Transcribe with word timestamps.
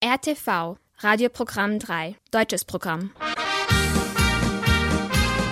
RTV, 0.00 0.76
Radioprogramm 1.00 1.80
3, 1.80 2.14
deutsches 2.30 2.64
Programm. 2.64 3.10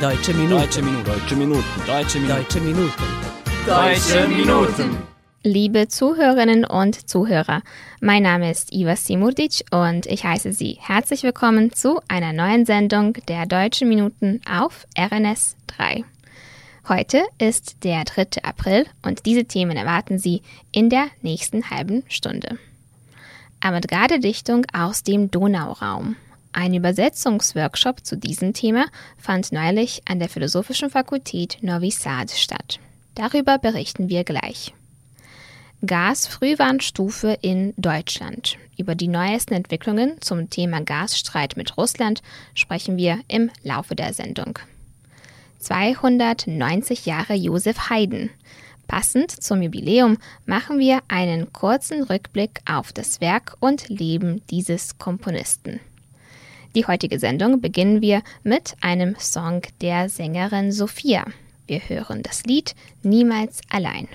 Deutsche 0.00 0.32
Minuten. 0.34 0.60
Deutsche 0.60 0.82
Minuten. 0.82 1.04
Deutsche 1.04 1.34
Minuten. 1.34 1.64
Deutsche 1.84 2.20
Minuten. 2.20 2.30
Deutsche 2.30 2.60
Minuten. 2.60 2.92
Deutsche 3.66 4.28
Minuten. 4.28 5.02
Liebe 5.42 5.88
Zuhörerinnen 5.88 6.64
und 6.64 7.10
Zuhörer, 7.10 7.62
mein 8.00 8.22
Name 8.22 8.52
ist 8.52 8.72
Iva 8.72 8.94
Simurdic 8.94 9.64
und 9.72 10.06
ich 10.06 10.22
heiße 10.22 10.52
Sie 10.52 10.78
herzlich 10.80 11.24
willkommen 11.24 11.72
zu 11.72 12.00
einer 12.06 12.32
neuen 12.32 12.66
Sendung 12.66 13.14
der 13.26 13.46
Deutschen 13.46 13.88
Minuten 13.88 14.40
auf 14.48 14.86
RNS 14.96 15.56
3. 15.66 16.04
Heute 16.88 17.24
ist 17.38 17.82
der 17.82 18.04
3. 18.04 18.44
April 18.44 18.86
und 19.04 19.26
diese 19.26 19.46
Themen 19.46 19.76
erwarten 19.76 20.18
Sie 20.20 20.42
in 20.70 20.88
der 20.88 21.08
nächsten 21.20 21.68
halben 21.68 22.04
Stunde. 22.08 22.60
Avantgarde-Dichtung 23.60 24.66
aus 24.72 25.02
dem 25.02 25.30
Donauraum. 25.30 26.16
Ein 26.52 26.74
Übersetzungsworkshop 26.74 28.04
zu 28.04 28.16
diesem 28.16 28.54
Thema 28.54 28.86
fand 29.18 29.52
neulich 29.52 30.02
an 30.08 30.18
der 30.18 30.28
Philosophischen 30.28 30.90
Fakultät 30.90 31.58
Novi 31.60 31.90
Sad 31.90 32.30
statt. 32.30 32.80
Darüber 33.14 33.58
berichten 33.58 34.08
wir 34.08 34.24
gleich. 34.24 34.72
Gasfrühwarnstufe 35.84 37.36
in 37.42 37.74
Deutschland. 37.76 38.56
Über 38.78 38.94
die 38.94 39.08
neuesten 39.08 39.54
Entwicklungen 39.54 40.20
zum 40.20 40.48
Thema 40.48 40.80
Gasstreit 40.80 41.56
mit 41.56 41.76
Russland 41.76 42.22
sprechen 42.54 42.96
wir 42.96 43.20
im 43.28 43.50
Laufe 43.62 43.94
der 43.94 44.14
Sendung. 44.14 44.58
290 45.58 47.06
Jahre 47.06 47.34
Josef 47.34 47.90
Haydn. 47.90 48.30
Passend 48.86 49.30
zum 49.30 49.62
Jubiläum 49.62 50.18
machen 50.44 50.78
wir 50.78 51.00
einen 51.08 51.52
kurzen 51.52 52.02
Rückblick 52.02 52.60
auf 52.66 52.92
das 52.92 53.20
Werk 53.20 53.56
und 53.60 53.88
Leben 53.88 54.42
dieses 54.50 54.98
Komponisten. 54.98 55.80
Die 56.74 56.86
heutige 56.86 57.18
Sendung 57.18 57.60
beginnen 57.60 58.02
wir 58.02 58.22
mit 58.42 58.76
einem 58.82 59.16
Song 59.18 59.62
der 59.80 60.08
Sängerin 60.08 60.72
Sophia. 60.72 61.24
Wir 61.66 61.80
hören 61.80 62.22
das 62.22 62.44
Lied 62.44 62.74
Niemals 63.02 63.60
allein. 63.70 64.08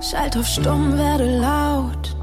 Schalt 0.00 0.36
auf 0.36 0.46
stumm, 0.46 0.96
werde 0.96 1.38
laut. 1.38 2.16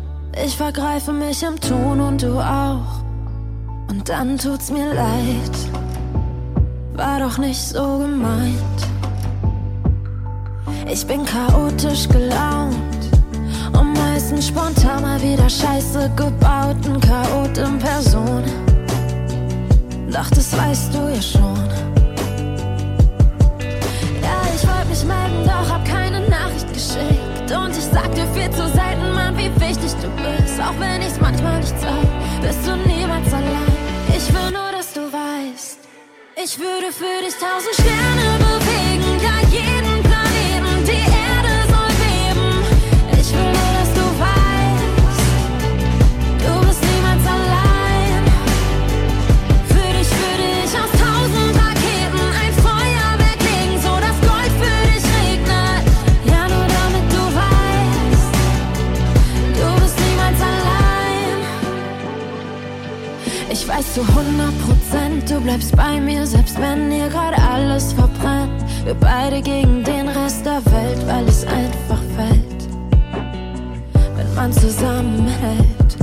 Ich 0.43 0.55
vergreife 0.55 1.13
mich 1.13 1.43
im 1.43 1.59
Ton 1.59 2.01
und 2.01 2.23
du 2.23 2.39
auch. 2.39 3.03
Und 3.87 4.09
dann 4.09 4.37
tut's 4.37 4.71
mir 4.71 4.93
leid. 4.93 5.51
War 6.93 7.19
doch 7.19 7.37
nicht 7.37 7.61
so 7.61 7.99
gemeint. 7.99 9.02
Ich 10.89 11.05
bin 11.07 11.25
chaotisch 11.25 12.07
gelaunt. 12.09 12.75
Und 13.73 13.93
meistens 13.93 14.47
spontan 14.47 15.01
mal 15.01 15.21
wieder 15.21 15.49
Scheiße 15.49 16.11
gebaut. 16.15 16.77
Ein 16.85 16.99
Chaot 17.01 17.57
in 17.57 17.79
Person. 17.79 18.43
Doch 20.11 20.29
das 20.29 20.55
weißt 20.55 20.93
du 20.93 20.99
ja 21.09 21.21
schon. 21.21 21.69
Ja, 24.21 24.41
ich 24.55 24.67
wollte 24.67 24.87
mich 24.89 25.03
melden, 25.05 25.45
doch 25.45 25.69
hab 25.73 25.83
keine 25.85 26.21
Nachricht 26.29 26.71
geschickt. 26.73 27.51
Und 27.51 27.71
ich 27.71 27.85
sag 27.91 28.13
dir 28.13 28.27
viel 28.27 28.49
zu 28.51 28.67
selten, 28.69 29.13
Mann, 29.15 29.35
wie 29.37 29.49
wichtig 29.59 29.91
du 30.01 30.09
bist. 30.21 30.59
Auch 30.61 30.79
wenn 30.79 31.01
ich's 31.01 31.19
manchmal 31.19 31.59
nicht 31.59 31.79
sag, 31.79 32.41
bist 32.41 32.67
du 32.67 32.75
niemals 32.87 33.33
allein. 33.33 33.73
Ich 34.15 34.31
will 34.31 34.51
nur, 34.51 34.71
dass 34.71 34.93
du 34.93 35.01
weißt, 35.01 35.79
ich 36.43 36.59
würde 36.59 36.91
für 36.91 37.25
dich 37.25 37.35
tausend 37.35 37.73
Sterne 37.73 38.37
bewegen, 38.37 38.62
zu 63.93 64.01
100 64.01 64.51
Prozent, 64.65 65.29
du 65.29 65.39
bleibst 65.39 65.75
bei 65.75 65.99
mir, 65.99 66.25
selbst 66.25 66.59
wenn 66.59 66.91
ihr 66.91 67.09
gerade 67.09 67.37
alles 67.37 67.93
verbrennt. 67.93 68.65
Wir 68.85 68.95
beide 68.95 69.39
gegen 69.39 69.83
den 69.83 70.09
Rest 70.09 70.43
der 70.43 70.65
Welt, 70.65 71.05
weil 71.05 71.27
es 71.27 71.45
einfach 71.45 72.01
fällt, 72.15 72.67
wenn 74.15 74.33
man 74.33 74.51
zusammenhält. 74.51 75.97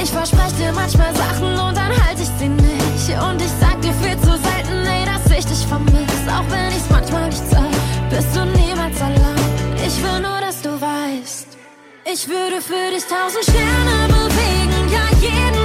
Ich 0.00 0.10
verspreche 0.10 0.54
dir 0.60 0.72
manchmal 0.72 1.12
Sachen 1.16 1.50
und 1.50 1.76
dann 1.76 1.90
halte 2.06 2.22
ich 2.22 2.30
sie 2.38 2.48
nicht. 2.48 3.20
Und 3.28 3.42
ich 3.42 3.52
sag 3.60 3.82
dir 3.82 3.94
viel 3.94 4.16
zu 4.18 4.38
selten, 4.38 4.86
ey, 4.86 5.04
dass 5.04 5.36
ich 5.36 5.44
dich 5.44 5.66
vermiss. 5.66 6.22
Auch 6.28 6.48
wenn 6.50 6.68
ich's 6.68 6.88
manchmal 6.88 7.26
nicht 7.26 7.50
sag, 7.50 7.70
bist 8.10 8.28
du 8.36 8.44
niemals 8.44 9.00
allein. 9.02 9.42
Ich 9.84 10.00
will 10.04 10.20
nur, 10.20 10.40
dass 10.40 10.62
du 10.62 10.70
weißt, 10.70 11.48
ich 12.12 12.28
würde 12.28 12.60
für 12.60 12.94
dich 12.94 13.04
tausend 13.06 13.42
Sterne 13.42 14.06
bewegen, 14.06 14.88
ja 14.88 15.04
jeden 15.20 15.61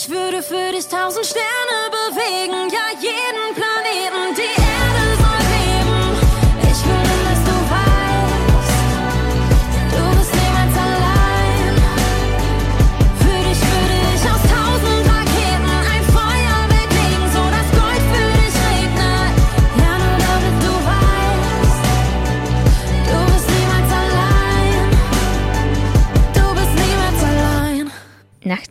Ich 0.00 0.08
würde 0.08 0.44
für 0.44 0.70
dich 0.70 0.86
tausend 0.86 1.26
Sterne 1.26 1.90
bewegen, 1.90 2.70
ja 2.70 2.86
jeden 3.00 3.52
Planeten, 3.52 4.27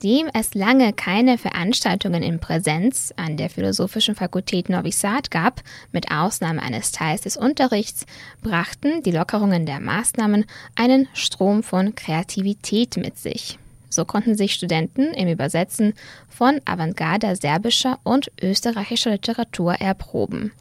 Nachdem 0.07 0.29
es 0.33 0.53
lange 0.53 0.93
keine 0.93 1.37
Veranstaltungen 1.37 2.23
in 2.23 2.39
Präsenz 2.39 3.13
an 3.17 3.35
der 3.35 3.49
Philosophischen 3.49 4.15
Fakultät 4.15 4.69
Novi 4.69 4.93
Sad 4.93 5.31
gab, 5.31 5.61
mit 5.91 6.09
Ausnahme 6.09 6.61
eines 6.61 6.93
Teils 6.93 7.21
des 7.23 7.35
Unterrichts, 7.35 8.05
brachten 8.41 9.03
die 9.03 9.11
Lockerungen 9.11 9.65
der 9.65 9.81
Maßnahmen 9.81 10.45
einen 10.75 11.09
Strom 11.11 11.61
von 11.61 11.93
Kreativität 11.93 12.95
mit 12.95 13.17
sich. 13.17 13.59
So 13.89 14.05
konnten 14.05 14.37
sich 14.37 14.53
Studenten 14.53 15.13
im 15.13 15.27
Übersetzen 15.27 15.93
von 16.29 16.61
Avantgarde 16.63 17.35
serbischer 17.35 17.99
und 18.03 18.31
österreichischer 18.41 19.11
Literatur 19.11 19.73
erproben. 19.73 20.53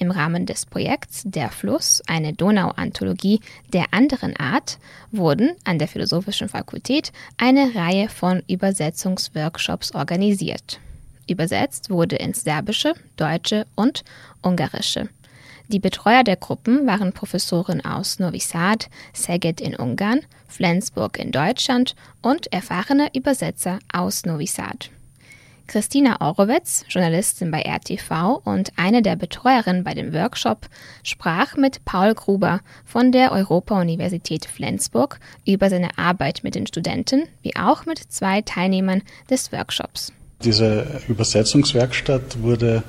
Im 0.00 0.12
Rahmen 0.12 0.46
des 0.46 0.64
Projekts 0.64 1.24
Der 1.24 1.50
Fluss, 1.50 2.02
eine 2.06 2.32
Donau-Anthologie 2.32 3.40
der 3.72 3.86
anderen 3.90 4.36
Art, 4.36 4.78
wurden 5.10 5.50
an 5.64 5.80
der 5.80 5.88
Philosophischen 5.88 6.48
Fakultät 6.48 7.12
eine 7.36 7.74
Reihe 7.74 8.08
von 8.08 8.44
Übersetzungsworkshops 8.46 9.92
organisiert. 9.96 10.78
Übersetzt 11.28 11.90
wurde 11.90 12.14
ins 12.14 12.44
Serbische, 12.44 12.94
Deutsche 13.16 13.66
und 13.74 14.04
Ungarische. 14.40 15.08
Die 15.66 15.80
Betreuer 15.80 16.22
der 16.22 16.36
Gruppen 16.36 16.86
waren 16.86 17.12
Professoren 17.12 17.84
aus 17.84 18.20
Novi 18.20 18.38
Sad, 18.38 18.88
Szeged 19.12 19.60
in 19.60 19.74
Ungarn, 19.74 20.20
Flensburg 20.46 21.18
in 21.18 21.32
Deutschland 21.32 21.96
und 22.22 22.52
erfahrene 22.52 23.10
Übersetzer 23.14 23.80
aus 23.92 24.24
Novi 24.24 24.46
Sad. 24.46 24.90
Christina 25.68 26.20
Orowetz, 26.20 26.84
Journalistin 26.88 27.50
bei 27.50 27.60
RTV 27.60 28.40
und 28.44 28.72
eine 28.76 29.02
der 29.02 29.16
Betreuerinnen 29.16 29.84
bei 29.84 29.94
dem 29.94 30.14
Workshop, 30.14 30.66
sprach 31.04 31.56
mit 31.56 31.84
Paul 31.84 32.14
Gruber 32.14 32.60
von 32.84 33.12
der 33.12 33.32
Europa-Universität 33.32 34.46
Flensburg 34.46 35.20
über 35.46 35.68
seine 35.68 35.96
Arbeit 35.98 36.40
mit 36.42 36.54
den 36.54 36.66
Studenten, 36.66 37.24
wie 37.42 37.54
auch 37.54 37.84
mit 37.84 37.98
zwei 37.98 38.40
Teilnehmern 38.40 39.02
des 39.30 39.52
Workshops. 39.52 40.12
Diese 40.42 41.02
Übersetzungswerkstatt 41.06 42.42
wurde 42.42 42.82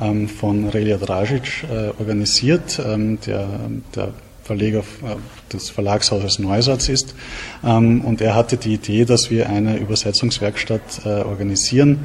ähm, 0.00 0.28
von 0.28 0.68
Relja 0.68 0.98
Dražic 0.98 1.64
äh, 1.64 1.88
organisiert, 1.98 2.80
ähm, 2.84 3.18
der, 3.26 3.48
der 3.94 4.12
Verleger 4.44 4.80
äh, 4.80 5.52
des 5.52 5.70
Verlagshauses 5.70 6.38
Neusatz 6.38 6.88
ist. 6.88 7.14
Ähm, 7.64 8.02
und 8.02 8.20
er 8.20 8.34
hatte 8.34 8.56
die 8.56 8.74
Idee, 8.74 9.04
dass 9.04 9.30
wir 9.30 9.48
eine 9.48 9.78
Übersetzungswerkstatt 9.78 11.00
äh, 11.04 11.08
organisieren, 11.22 12.00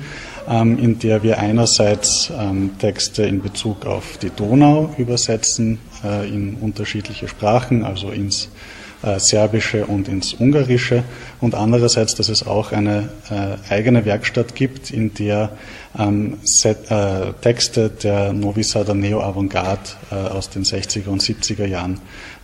ähm, 0.48 0.80
in 0.80 1.00
der 1.00 1.22
wir 1.22 1.40
einerseits 1.40 2.32
ähm, 2.38 2.72
Texte 2.80 3.24
in 3.24 3.42
Bezug 3.42 3.86
auf 3.86 4.18
die 4.18 4.30
Donau 4.30 4.94
übersetzen, 4.98 5.80
äh, 6.04 6.28
in 6.28 6.56
unterschiedliche 6.56 7.28
Sprachen, 7.28 7.84
also 7.84 8.10
ins 8.10 8.50
Serbische 9.18 9.86
und 9.86 10.08
ins 10.08 10.34
Ungarische. 10.34 11.04
Und 11.40 11.56
andererseits, 11.56 12.16
dass 12.16 12.28
es 12.28 12.46
auch 12.46 12.74
eine 12.74 13.10
eigene 13.70 14.04
Werkstatt 14.04 14.56
gibt, 14.56 14.92
in 14.92 15.14
der 15.14 15.52
Texte 17.42 17.90
der 17.90 18.34
Novi 18.34 18.64
Sada 18.64 18.94
Neo-Avantgarde 18.94 19.90
aus 20.32 20.50
den 20.50 20.64
60er 20.64 21.08
und 21.08 21.22
70er 21.22 21.66
Jahren 21.66 22.02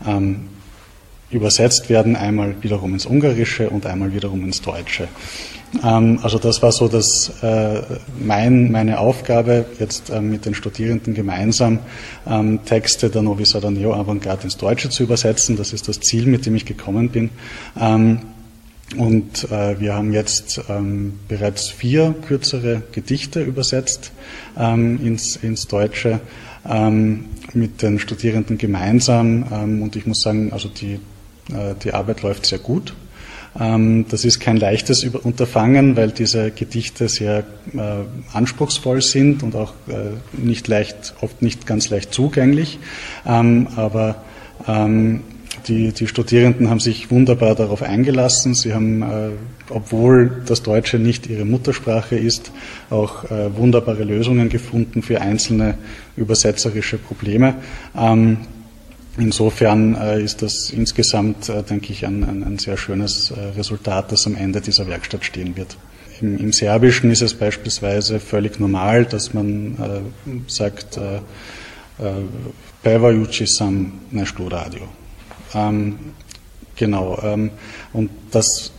ähm, 0.08 0.48
übersetzt 1.32 1.90
werden, 1.90 2.16
einmal 2.16 2.56
wiederum 2.62 2.94
ins 2.94 3.06
Ungarische 3.06 3.70
und 3.70 3.86
einmal 3.86 4.14
wiederum 4.14 4.44
ins 4.44 4.62
Deutsche. 4.62 5.08
Ähm, 5.84 6.20
also 6.22 6.38
das 6.38 6.62
war 6.62 6.72
so 6.72 6.88
das, 6.88 7.32
äh, 7.42 7.82
mein, 8.20 8.72
meine 8.72 9.00
Aufgabe, 9.00 9.66
jetzt 9.80 10.10
äh, 10.10 10.22
mit 10.22 10.46
den 10.46 10.56
Studierenden 10.56 11.14
gemeinsam 11.14 11.80
ähm, 12.28 12.60
Texte 12.66 13.10
der 13.10 13.22
Novi 13.22 13.46
Sada 13.46 13.72
Neo 13.72 13.94
Avantgarde 13.94 14.44
ins 14.44 14.58
Deutsche 14.58 14.90
zu 14.90 15.04
übersetzen. 15.04 15.58
Das 15.58 15.74
ist 15.74 15.88
das 15.88 16.00
Ziel, 16.00 16.26
mit 16.28 16.46
dem 16.46 16.56
ich 16.56 16.66
gekommen 16.66 17.10
bin. 17.10 17.30
Ähm, 17.80 18.20
und 18.98 19.52
äh, 19.52 19.80
wir 19.80 19.96
haben 19.96 20.14
jetzt 20.14 20.62
ähm, 20.70 21.20
bereits 21.28 21.70
vier 21.70 22.14
kürzere 22.28 22.84
Gedichte 22.92 23.42
übersetzt 23.42 24.12
ähm, 24.58 25.04
ins, 25.04 25.38
ins 25.38 25.68
Deutsche 25.68 26.20
ähm, 26.70 27.26
mit 27.54 27.82
den 27.82 27.98
Studierenden 28.00 28.58
gemeinsam. 28.58 29.44
Und 29.82 29.96
ich 29.96 30.06
muss 30.06 30.22
sagen, 30.22 30.52
also 30.52 30.68
die, 30.68 31.00
die 31.84 31.94
Arbeit 31.94 32.24
läuft 32.24 32.46
sehr 32.46 32.60
gut. 32.60 32.94
Ähm, 33.60 34.06
das 34.10 34.26
ist 34.26 34.40
kein 34.40 34.58
leichtes 34.58 35.04
Unterfangen, 35.04 35.96
weil 35.96 36.12
diese 36.12 36.52
Gedichte 36.52 37.08
sehr 37.08 37.40
äh, 37.74 37.80
anspruchsvoll 38.34 39.02
sind 39.02 39.44
und 39.44 39.56
auch 39.56 39.74
äh, 39.88 40.18
nicht 40.38 40.68
leicht, 40.68 41.16
oft 41.22 41.42
nicht 41.42 41.66
ganz 41.66 41.90
leicht 41.90 42.14
zugänglich. 42.14 42.80
Ähm, 43.26 43.68
aber 43.76 44.24
ähm, 44.68 45.22
die, 45.68 45.94
die 45.94 46.08
Studierenden 46.08 46.70
haben 46.70 46.82
sich 46.82 47.10
wunderbar 47.12 47.56
darauf 47.56 47.82
eingelassen. 47.82 48.54
Sie 48.54 48.74
haben, 48.74 49.02
äh, 49.02 49.30
obwohl 49.70 50.44
das 50.46 50.62
Deutsche 50.62 51.00
nicht 51.00 51.28
ihre 51.28 51.46
Muttersprache 51.46 52.18
ist, 52.18 52.52
auch 52.90 53.24
äh, 53.32 53.56
wunderbare 53.56 54.04
Lösungen 54.04 54.50
gefunden 54.50 55.02
für 55.02 55.22
einzelne 55.22 55.76
übersetzerische 56.18 56.98
Probleme. 56.98 57.56
Insofern 59.18 59.96
äh, 59.96 60.22
ist 60.22 60.42
das 60.42 60.70
insgesamt, 60.70 61.50
äh, 61.50 61.64
denke 61.64 61.92
ich, 61.92 62.06
ein, 62.06 62.24
ein, 62.24 62.44
ein 62.44 62.58
sehr 62.60 62.78
schönes 62.78 63.32
äh, 63.32 63.40
Resultat, 63.58 64.12
das 64.12 64.28
am 64.28 64.36
Ende 64.36 64.62
dieser 64.62 64.88
Werkstatt 64.88 65.26
stehen 65.26 65.56
wird. 65.56 65.78
Im, 66.22 66.38
Im, 66.38 66.54
Serbischen 66.54 67.12
ist 67.12 67.22
es 67.22 67.34
beispielsweise 67.34 68.20
völlig 68.20 68.60
normal, 68.60 69.06
dass 69.06 69.34
man 69.34 69.76
äh, 69.78 70.32
sagt, 70.48 71.00
Pevajući 72.86 73.48
sam 73.48 73.92
nešto 74.12 74.50
radio. 74.50 74.88
Ähm, 75.56 75.98
genau. 76.80 77.18
Ähm, 77.24 77.52
und 77.94 78.12
das, 78.32 78.72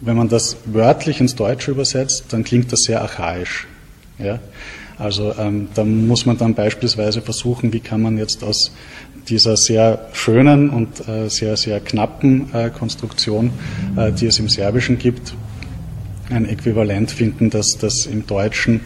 wenn 0.00 0.16
man 0.16 0.28
das 0.28 0.56
wörtlich 0.64 1.20
ins 1.20 1.34
Deutsche 1.34 1.70
übersetzt, 1.70 2.24
dann 2.32 2.42
klingt 2.42 2.72
das 2.72 2.82
sehr 2.82 3.00
archaisch. 3.02 3.66
Ja? 4.18 4.40
Also 4.98 5.34
ähm, 5.38 5.68
da 5.74 5.84
muss 5.84 6.26
man 6.26 6.38
dann 6.38 6.54
beispielsweise 6.54 7.22
versuchen, 7.22 7.72
wie 7.72 7.80
kann 7.80 8.02
man 8.02 8.18
jetzt 8.18 8.42
aus 8.42 8.72
dieser 9.28 9.56
sehr 9.56 10.08
schönen 10.12 10.70
und 10.70 11.08
äh, 11.08 11.28
sehr, 11.28 11.56
sehr 11.56 11.80
knappen 11.80 12.52
äh, 12.54 12.70
Konstruktion, 12.70 13.50
äh, 13.96 14.12
die 14.12 14.26
es 14.26 14.38
im 14.38 14.48
Serbischen 14.48 14.98
gibt, 14.98 15.34
ein 16.30 16.48
Äquivalent 16.48 17.10
finden, 17.10 17.50
dass 17.50 17.78
das 17.78 18.06
im 18.06 18.26
Deutschen 18.26 18.80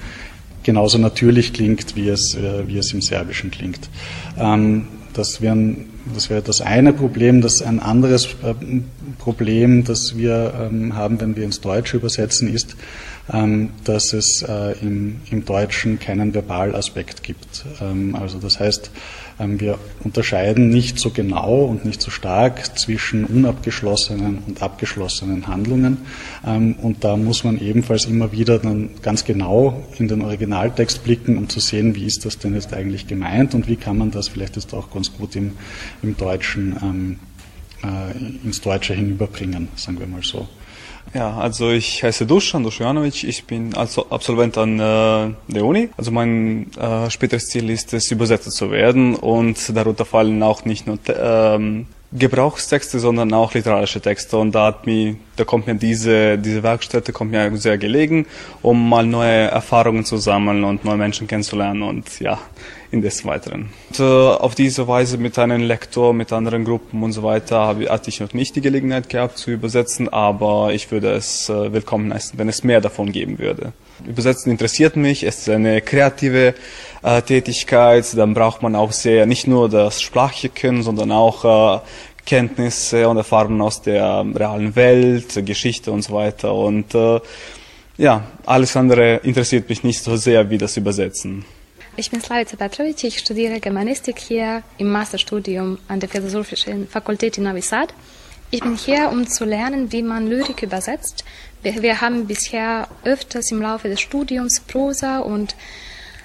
genauso 0.62 0.98
natürlich 0.98 1.52
klingt, 1.52 1.96
wie 1.96 2.08
es, 2.08 2.36
wie 2.66 2.76
es 2.76 2.92
im 2.92 3.00
Serbischen 3.00 3.50
klingt. 3.50 3.88
Ähm, 4.38 4.88
das, 5.14 5.40
wäre 5.40 6.42
das 6.44 6.60
eine 6.60 6.92
Problem. 6.92 7.40
Das 7.40 7.62
ein 7.62 7.80
anderes 7.80 8.26
äh, 8.42 8.54
Problem, 9.18 9.84
das 9.84 10.18
wir 10.18 10.52
ähm, 10.70 10.94
haben, 10.94 11.18
wenn 11.18 11.34
wir 11.34 11.44
ins 11.44 11.62
Deutsche 11.62 11.96
übersetzen, 11.96 12.52
ist, 12.52 12.76
ähm, 13.32 13.70
dass 13.84 14.12
es 14.12 14.44
im, 14.82 15.20
Deutschen 15.46 15.98
keinen 15.98 16.34
Verbalaspekt 16.34 17.22
gibt. 17.22 17.64
Ähm, 17.80 18.14
also 18.14 18.38
das 18.38 18.60
heißt, 18.60 18.90
ähm, 18.90 19.19
wir 19.46 19.78
unterscheiden 20.04 20.68
nicht 20.68 20.98
so 20.98 21.10
genau 21.10 21.64
und 21.64 21.84
nicht 21.84 22.02
so 22.02 22.10
stark 22.10 22.78
zwischen 22.78 23.24
unabgeschlossenen 23.24 24.38
und 24.46 24.62
abgeschlossenen 24.62 25.46
Handlungen. 25.46 25.98
Ähm, 26.46 26.74
und 26.82 27.04
da 27.04 27.16
muss 27.16 27.44
man 27.44 27.58
ebenfalls 27.58 28.04
immer 28.04 28.32
wieder 28.32 28.58
dann 28.58 28.90
ganz 29.02 29.24
genau 29.24 29.82
in 29.98 30.08
den 30.08 30.22
Originaltext 30.22 31.04
blicken, 31.04 31.38
um 31.38 31.48
zu 31.48 31.60
sehen, 31.60 31.94
wie 31.94 32.04
ist 32.04 32.24
das 32.24 32.38
denn 32.38 32.54
jetzt 32.54 32.74
eigentlich 32.74 33.06
gemeint 33.06 33.54
und 33.54 33.68
wie 33.68 33.76
kann 33.76 33.98
man 33.98 34.10
das 34.10 34.28
vielleicht 34.28 34.56
jetzt 34.56 34.74
auch 34.74 34.90
ganz 34.90 35.12
gut 35.12 35.36
im, 35.36 35.52
im 36.02 36.16
Deutschen 36.16 36.76
ähm, 36.82 37.18
äh, 37.82 38.46
ins 38.46 38.60
Deutsche 38.60 38.94
hinüberbringen, 38.94 39.68
sagen 39.76 39.98
wir 39.98 40.06
mal 40.06 40.22
so. 40.22 40.46
Ja, 41.12 41.36
also 41.36 41.70
ich 41.70 42.04
heiße 42.04 42.24
Dusan 42.24 42.62
Dušjanovic, 42.62 43.24
ich 43.24 43.44
bin 43.44 43.74
also 43.74 44.06
Absolvent 44.10 44.56
an 44.56 44.78
äh, 44.78 45.34
der 45.48 45.64
Uni. 45.64 45.88
Also 45.96 46.12
mein 46.12 46.70
äh, 46.78 47.10
späteres 47.10 47.46
Ziel 47.48 47.68
ist 47.68 47.92
es, 47.92 48.12
Übersetzer 48.12 48.50
zu 48.52 48.70
werden 48.70 49.16
und 49.16 49.76
darunter 49.76 50.04
fallen 50.04 50.40
auch 50.44 50.64
nicht 50.64 50.86
nur 50.86 50.98
ähm, 51.08 51.86
Gebrauchstexte, 52.12 53.00
sondern 53.00 53.32
auch 53.34 53.54
literarische 53.54 54.00
Texte. 54.00 54.36
Und 54.36 54.54
da, 54.54 54.66
hat 54.66 54.86
mir, 54.86 55.16
da 55.34 55.44
kommt 55.44 55.66
mir 55.66 55.74
diese, 55.74 56.38
diese 56.38 56.62
Werkstätte 56.62 57.12
kommt 57.12 57.32
mir 57.32 57.56
sehr 57.56 57.78
gelegen, 57.78 58.26
um 58.62 58.88
mal 58.88 59.04
neue 59.04 59.48
Erfahrungen 59.48 60.04
zu 60.04 60.16
sammeln 60.16 60.62
und 60.62 60.84
neue 60.84 60.96
Menschen 60.96 61.26
kennenzulernen 61.26 61.82
und 61.82 62.20
ja, 62.20 62.38
in 62.90 63.02
des 63.02 63.24
Weiteren. 63.24 63.70
Und, 63.90 64.00
äh, 64.00 64.02
auf 64.02 64.54
diese 64.54 64.88
Weise 64.88 65.18
mit 65.18 65.38
einem 65.38 65.62
Lektor, 65.62 66.12
mit 66.12 66.32
anderen 66.32 66.64
Gruppen 66.64 67.02
und 67.02 67.12
so 67.12 67.22
weiter 67.22 67.58
habe, 67.60 67.88
hatte 67.88 68.10
ich 68.10 68.20
noch 68.20 68.32
nicht 68.34 68.56
die 68.56 68.60
Gelegenheit 68.60 69.08
gehabt 69.08 69.38
zu 69.38 69.50
übersetzen, 69.50 70.08
aber 70.08 70.72
ich 70.72 70.90
würde 70.90 71.12
es 71.12 71.48
äh, 71.48 71.72
willkommen 71.72 72.12
heißen, 72.12 72.38
wenn 72.38 72.48
es 72.48 72.64
mehr 72.64 72.80
davon 72.80 73.12
geben 73.12 73.38
würde. 73.38 73.72
Übersetzen 74.06 74.50
interessiert 74.50 74.96
mich, 74.96 75.22
es 75.22 75.40
ist 75.40 75.48
eine 75.48 75.82
kreative 75.82 76.54
äh, 77.02 77.22
Tätigkeit, 77.22 78.06
dann 78.16 78.34
braucht 78.34 78.62
man 78.62 78.74
auch 78.74 78.92
sehr, 78.92 79.26
nicht 79.26 79.46
nur 79.46 79.68
das 79.68 80.00
sprachliche 80.00 80.48
Können, 80.48 80.82
sondern 80.82 81.12
auch 81.12 81.78
äh, 81.78 81.80
Kenntnisse 82.26 83.08
und 83.08 83.16
Erfahrungen 83.16 83.60
aus 83.60 83.82
der 83.82 84.24
realen 84.34 84.74
Welt, 84.76 85.44
Geschichte 85.44 85.92
und 85.92 86.02
so 86.02 86.14
weiter. 86.14 86.54
Und 86.54 86.94
äh, 86.94 87.20
ja, 87.98 88.24
alles 88.46 88.76
andere 88.76 89.16
interessiert 89.16 89.68
mich 89.68 89.84
nicht 89.84 90.02
so 90.02 90.16
sehr 90.16 90.48
wie 90.50 90.58
das 90.58 90.76
Übersetzen. 90.76 91.44
Ich 91.96 92.10
bin 92.10 92.20
Slavica 92.20 92.56
Petrovic, 92.56 93.02
ich 93.04 93.18
studiere 93.18 93.58
Germanistik 93.58 94.18
hier 94.18 94.62
im 94.78 94.90
Masterstudium 94.90 95.78
an 95.88 95.98
der 95.98 96.08
Philosophischen 96.08 96.86
Fakultät 96.88 97.36
in 97.36 97.44
Novi 97.44 97.60
Sad. 97.60 97.92
Ich 98.52 98.60
bin 98.60 98.76
hier, 98.76 99.10
um 99.10 99.26
zu 99.26 99.44
lernen, 99.44 99.92
wie 99.92 100.02
man 100.02 100.26
Lyrik 100.28 100.62
übersetzt. 100.62 101.24
Wir, 101.62 101.82
wir 101.82 102.00
haben 102.00 102.26
bisher 102.26 102.88
öfters 103.04 103.50
im 103.50 103.60
Laufe 103.60 103.88
des 103.88 104.00
Studiums 104.00 104.60
Prosa 104.60 105.18
und 105.18 105.56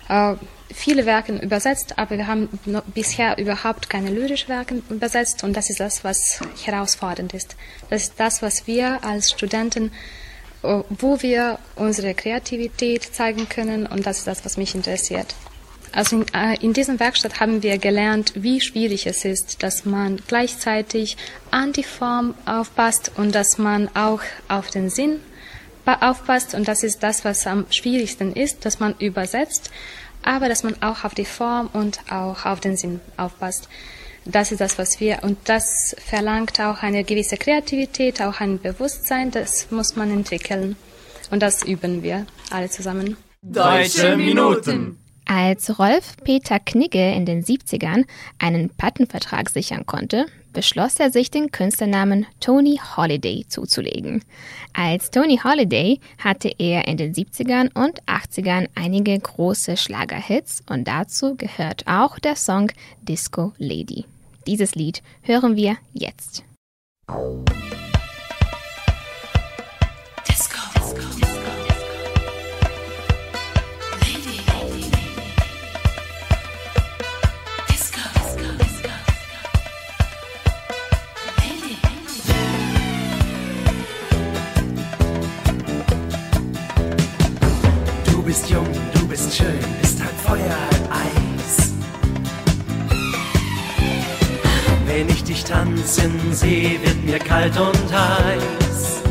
äh, 0.08 0.36
viele 0.72 1.06
Werke 1.06 1.36
übersetzt, 1.38 1.98
aber 1.98 2.18
wir 2.18 2.28
haben 2.28 2.48
bisher 2.94 3.38
überhaupt 3.38 3.90
keine 3.90 4.12
lyrischen 4.12 4.50
Werke 4.50 4.82
übersetzt 4.90 5.44
und 5.44 5.58
das 5.58 5.70
ist 5.70 5.80
das, 5.80 6.04
was 6.04 6.40
herausfordernd 6.64 7.34
ist. 7.34 7.56
Das 7.90 8.04
ist 8.04 8.14
das, 8.18 8.42
was 8.42 8.68
wir 8.68 9.04
als 9.04 9.32
Studenten, 9.32 9.92
äh, 10.64 10.84
wo 10.90 11.22
wir 11.22 11.60
unsere 11.76 12.14
Kreativität 12.14 13.04
zeigen 13.04 13.50
können 13.50 13.88
und 13.88 14.06
das 14.06 14.20
ist 14.20 14.28
das, 14.28 14.46
was 14.46 14.58
mich 14.58 14.76
interessiert. 14.76 15.36
Also 15.96 16.18
in, 16.18 16.26
äh, 16.34 16.58
in 16.60 16.74
dieser 16.74 17.00
Werkstatt 17.00 17.40
haben 17.40 17.64
wir 17.64 17.78
gelernt, 17.78 18.34
wie 18.36 18.60
schwierig 18.60 19.08
es 19.08 19.24
ist, 19.24 19.64
dass 19.64 19.86
man 19.86 20.22
gleichzeitig 20.28 21.16
an 21.52 21.72
die 21.72 21.84
Form 21.84 22.36
aufpasst 22.46 23.14
und 23.16 23.34
dass 23.34 23.58
man 23.58 23.88
auch 23.96 24.20
auf 24.50 24.70
den 24.70 24.90
Sinn 24.90 25.22
aufpasst. 25.86 26.54
Und 26.54 26.68
das 26.68 26.84
ist 26.84 27.02
das, 27.02 27.24
was 27.24 27.48
am 27.48 27.66
schwierigsten 27.70 28.34
ist, 28.34 28.66
dass 28.66 28.82
man 28.82 28.96
übersetzt, 29.00 29.72
aber 30.22 30.50
dass 30.50 30.64
man 30.64 30.82
auch 30.82 31.06
auf 31.06 31.16
die 31.16 31.24
Form 31.24 31.70
und 31.72 32.00
auch 32.12 32.46
auf 32.46 32.60
den 32.60 32.76
Sinn 32.76 33.00
aufpasst. 33.16 33.70
Das 34.26 34.52
ist 34.52 34.60
das, 34.60 34.78
was 34.78 35.00
wir, 35.00 35.20
und 35.22 35.38
das 35.46 35.96
verlangt 36.06 36.60
auch 36.60 36.84
eine 36.84 37.06
gewisse 37.06 37.38
Kreativität, 37.38 38.22
auch 38.22 38.42
ein 38.42 38.60
Bewusstsein, 38.60 39.32
das 39.32 39.72
muss 39.72 39.96
man 39.96 40.12
entwickeln. 40.12 40.76
Und 41.32 41.42
das 41.42 41.64
üben 41.64 42.04
wir 42.04 42.26
alle 42.50 42.70
zusammen. 42.70 43.16
Deutsche 43.42 44.18
Minuten. 44.18 44.98
Als 45.28 45.80
Rolf 45.80 46.18
Peter 46.24 46.60
Knigge 46.60 47.14
in 47.14 47.26
den 47.26 47.44
70ern 47.44 48.06
einen 48.38 48.70
Plattenvertrag 48.70 49.50
sichern 49.50 49.88
konnte, 49.88 50.28
beschloss 50.54 51.00
er 51.00 51.12
sich 51.12 51.32
den 51.32 51.52
Künstlernamen 51.52 52.28
Tony 52.40 52.80
Holiday 52.96 53.44
zuzulegen. 53.48 54.24
Als 54.74 55.10
Tony 55.10 55.40
Holiday 55.44 56.00
hatte 56.20 56.54
er 56.60 56.88
in 56.88 56.98
den 56.98 57.14
70ern 57.14 57.74
und 57.74 58.04
80ern 58.04 58.68
einige 58.76 59.18
große 59.18 59.78
Schlagerhits 59.78 60.62
und 60.70 60.88
dazu 60.88 61.36
gehört 61.36 61.88
auch 61.88 62.20
der 62.20 62.36
Song 62.36 62.72
Disco 63.02 63.54
Lady. 63.58 64.06
Dieses 64.46 64.76
Lied 64.76 65.02
hören 65.24 65.56
wir 65.56 65.78
jetzt. 65.94 66.44
Bist 88.36 88.50
jung, 88.50 88.68
du 88.94 89.08
bist 89.08 89.34
schön, 89.34 89.60
bist 89.82 89.98
halb 90.04 90.20
Feuer, 90.20 90.58
halb 90.70 90.90
Eis. 90.92 91.72
Wenn 94.86 95.08
ich 95.08 95.24
dich 95.24 95.46
tanzen 95.46 96.12
sehe, 96.34 96.78
wird 96.84 97.06
mir 97.06 97.20
kalt 97.20 97.58
und 97.58 97.94
heiß. 97.94 99.04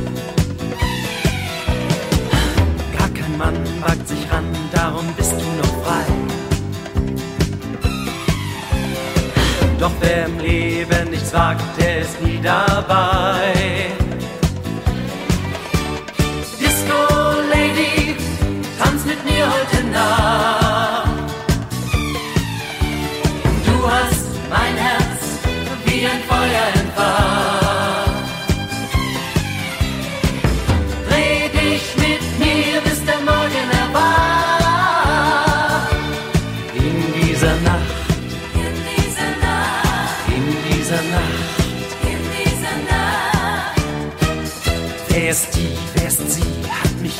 Gar 2.98 3.08
kein 3.08 3.38
Mann 3.38 3.56
wagt 3.80 4.06
sich 4.06 4.30
ran, 4.30 4.44
darum 4.70 5.06
bist 5.16 5.32
du 5.32 5.46
noch 5.62 5.84
frei. 5.84 6.04
Doch 9.80 9.92
wer 10.00 10.26
im 10.26 10.38
Leben 10.38 11.10
nichts 11.10 11.32
wagt, 11.32 11.64
der 11.78 12.00
ist 12.00 12.20
nie 12.20 12.40
dabei. 12.42 14.03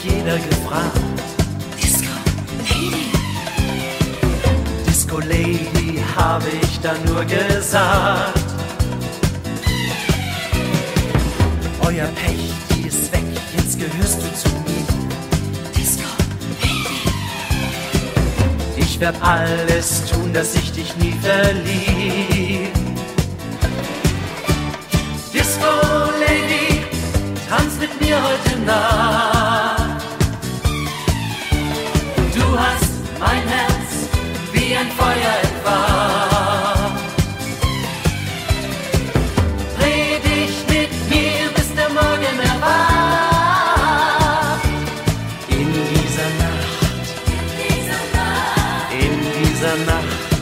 Jeder 0.04 0.38
gefragt. 0.38 1.00
Disco 1.80 2.10
Lady. 2.58 3.12
Disco 4.86 5.18
Lady 5.20 6.02
habe 6.16 6.48
ich 6.62 6.80
da 6.80 6.94
nur 7.06 7.24
gesagt. 7.24 8.38
Euer 11.80 12.06
Pech, 12.06 12.52
die 12.70 12.88
ist 12.88 13.12
weg, 13.12 13.24
jetzt 13.56 13.78
gehörst 13.78 14.18
du 14.22 14.34
zu 14.34 14.48
mir. 14.66 14.86
Disco 15.76 16.08
Lady. 16.60 17.02
Ich 18.76 19.00
werd 19.00 19.16
alles 19.22 20.04
tun, 20.10 20.32
dass 20.32 20.54
ich 20.54 20.72
dich 20.72 20.96
nie 20.96 21.14
verlieb. 21.22 22.83
Disco 25.64 26.10
Lady, 26.20 26.84
tanz 27.48 27.78
mit 27.78 28.00
mir 28.00 28.22
heute 28.22 28.58
Nacht. 28.60 29.34
ein 34.76 34.90
Feuer 34.90 35.34
entfacht. 35.42 37.00
Dreh 39.78 40.18
dich 40.20 40.54
mit 40.68 40.92
mir, 41.10 41.50
bis 41.54 41.68
der 41.74 41.88
Morgen 41.90 42.38
erwacht. 42.52 43.44
In 45.48 45.72
dieser 45.72 46.30
Nacht, 46.42 46.80
in 47.26 47.44
dieser 47.60 48.02
Nacht, 48.14 48.92
in 48.92 49.14
dieser 49.42 49.76
Nacht. 49.86 50.33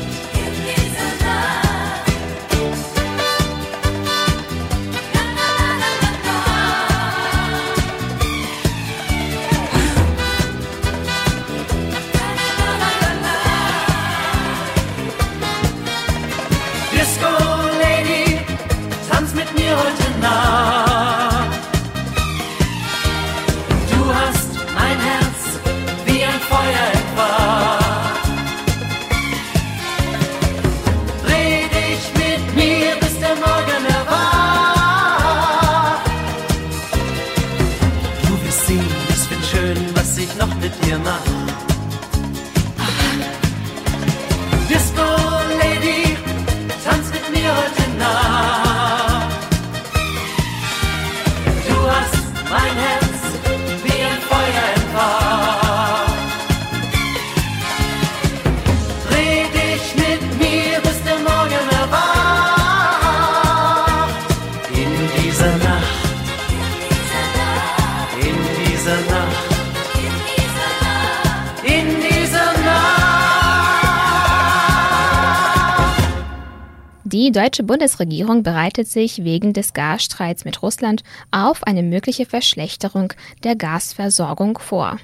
Die 77.23 77.31
deutsche 77.31 77.63
Bundesregierung 77.63 78.43
bereitet 78.43 78.89
sich 78.89 79.23
wegen 79.23 79.53
des 79.53 79.75
Gasstreits 79.75 80.45
mit 80.45 80.61
Russland 80.61 81.05
auf 81.31 81.63
eine 81.63 81.85
mögliche 81.85 82.27
Verschlechterung 82.27 83.13
der 83.45 83.55
Gasversorgung 83.55 84.59
vor. 84.59 84.99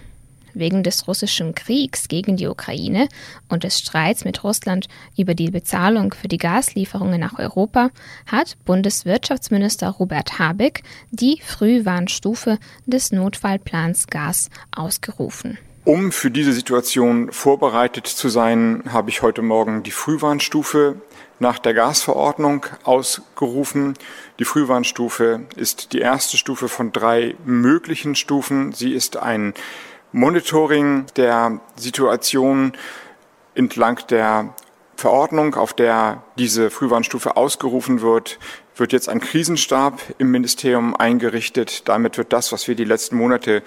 Wegen 0.53 0.83
des 0.83 1.07
russischen 1.07 1.55
Kriegs 1.55 2.09
gegen 2.09 2.37
die 2.37 2.49
Ukraine 2.49 3.07
und 3.49 3.63
des 3.63 3.79
Streits 3.79 4.25
mit 4.25 4.43
Russland 4.43 4.89
über 5.17 5.35
die 5.35 5.53
Bezahlung 5.53 6.13
für 6.13 6.27
die 6.27 6.39
Gaslieferungen 6.39 7.21
nach 7.21 7.39
Europa 7.39 7.91
hat 8.27 8.57
Bundeswirtschaftsminister 8.65 9.89
Robert 9.91 10.41
Habeck 10.41 10.83
die 11.13 11.41
Frühwarnstufe 11.41 12.59
des 12.85 13.13
Notfallplans 13.13 14.09
Gas 14.09 14.51
ausgerufen. 14.75 15.57
Um 15.89 16.13
für 16.13 16.31
diese 16.31 16.53
Situation 16.53 17.33
vorbereitet 17.33 18.07
zu 18.09 18.29
sein, 18.29 18.83
habe 18.93 19.09
ich 19.09 19.23
heute 19.23 19.41
Morgen 19.41 19.83
die 19.85 19.91
Frühwarnstufe 19.91 21.01
nach 21.39 21.59
der 21.59 21.75
Gasverordnung 21.75 22.67
ausgerufen. 22.85 23.95
Die 24.39 24.45
Frühwarnstufe 24.45 25.41
ist 25.57 25.93
die 25.93 26.01
erste 26.01 26.37
Stufe 26.37 26.69
von 26.69 26.93
drei 26.93 27.37
möglichen 27.45 28.15
Stufen. 28.15 28.73
Sie 28.73 28.93
ist 28.93 29.17
ein 29.17 29.55
Monitoring 30.13 31.07
der 31.17 31.61
Situation 31.77 32.73
entlang 33.55 34.01
der 34.09 34.55
Verordnung, 34.97 35.55
auf 35.55 35.75
der 35.75 36.25
diese 36.39 36.71
Frühwarnstufe 36.71 37.37
ausgerufen 37.37 38.01
wird, 38.01 38.41
wird 38.75 38.93
jetzt 38.93 39.09
ein 39.09 39.21
Krisenstab 39.21 40.01
im 40.19 40.31
Ministerium 40.33 40.97
eingerichtet. 40.97 41.89
Damit 41.89 42.19
wird 42.19 42.33
das, 42.33 42.51
was 42.51 42.67
wir 42.67 42.75
die 42.75 42.85
letzten 42.85 43.17
Monate 43.17 43.63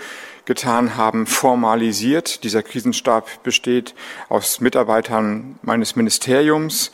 getan 0.46 0.98
haben, 0.98 1.26
formalisiert. 1.28 2.44
Dieser 2.44 2.64
Krisenstab 2.64 3.44
besteht 3.44 3.96
aus 4.28 4.60
Mitarbeitern 4.60 5.58
meines 5.62 5.96
Ministeriums 5.96 6.92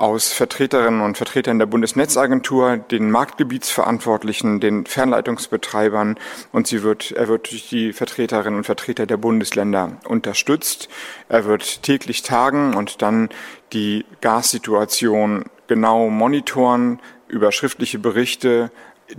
aus 0.00 0.32
Vertreterinnen 0.32 1.02
und 1.02 1.18
Vertretern 1.18 1.58
der 1.58 1.66
Bundesnetzagentur, 1.66 2.78
den 2.78 3.10
Marktgebietsverantwortlichen, 3.10 4.58
den 4.58 4.86
Fernleitungsbetreibern 4.86 6.18
und 6.52 6.66
sie 6.66 6.82
wird, 6.82 7.12
er 7.12 7.28
wird 7.28 7.50
durch 7.50 7.68
die 7.68 7.92
Vertreterinnen 7.92 8.58
und 8.58 8.64
Vertreter 8.64 9.06
der 9.06 9.18
Bundesländer 9.18 9.98
unterstützt. 10.08 10.88
Er 11.28 11.44
wird 11.44 11.82
täglich 11.82 12.22
tagen 12.22 12.74
und 12.74 13.02
dann 13.02 13.28
die 13.74 14.06
Gassituation 14.22 15.44
genau 15.66 16.08
monitoren, 16.08 16.98
über 17.28 17.52
schriftliche 17.52 17.98
Berichte 17.98 18.72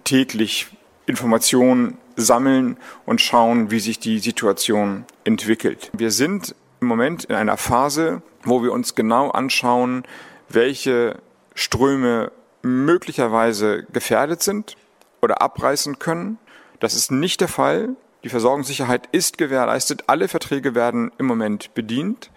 täglich 0.04 0.68
Informationen 1.06 1.98
sammeln 2.16 2.78
und 3.06 3.22
schauen, 3.22 3.72
wie 3.72 3.80
sich 3.80 4.00
die 4.00 4.20
Situation 4.20 5.06
entwickelt. 5.24 5.92
Wir 5.94 6.12
sind 6.12 6.56
im 6.82 6.88
Moment 6.88 7.26
in 7.26 7.36
einer 7.36 7.58
Phase, 7.58 8.22
wo 8.44 8.64
wir 8.64 8.72
uns 8.72 8.96
genau 8.96 9.30
anschauen, 9.30 10.04
welche 10.54 11.18
Ströme 11.56 12.32
möglicherweise 12.62 13.84
gefährdet 13.92 14.42
sind 14.42 14.76
oder 15.22 15.42
abreißen 15.42 16.00
können. 16.00 16.38
Das 16.80 16.94
ist 16.94 17.12
nicht 17.12 17.42
der 17.42 17.48
Fall. 17.48 17.90
Die 18.24 18.30
Versorgungssicherheit 18.30 19.08
ist 19.12 19.38
gewährleistet. 19.38 20.04
Alle 20.08 20.28
Verträge 20.28 20.76
werden 20.76 21.12
im 21.18 21.26
Moment 21.26 21.74
bedient. 21.74 22.30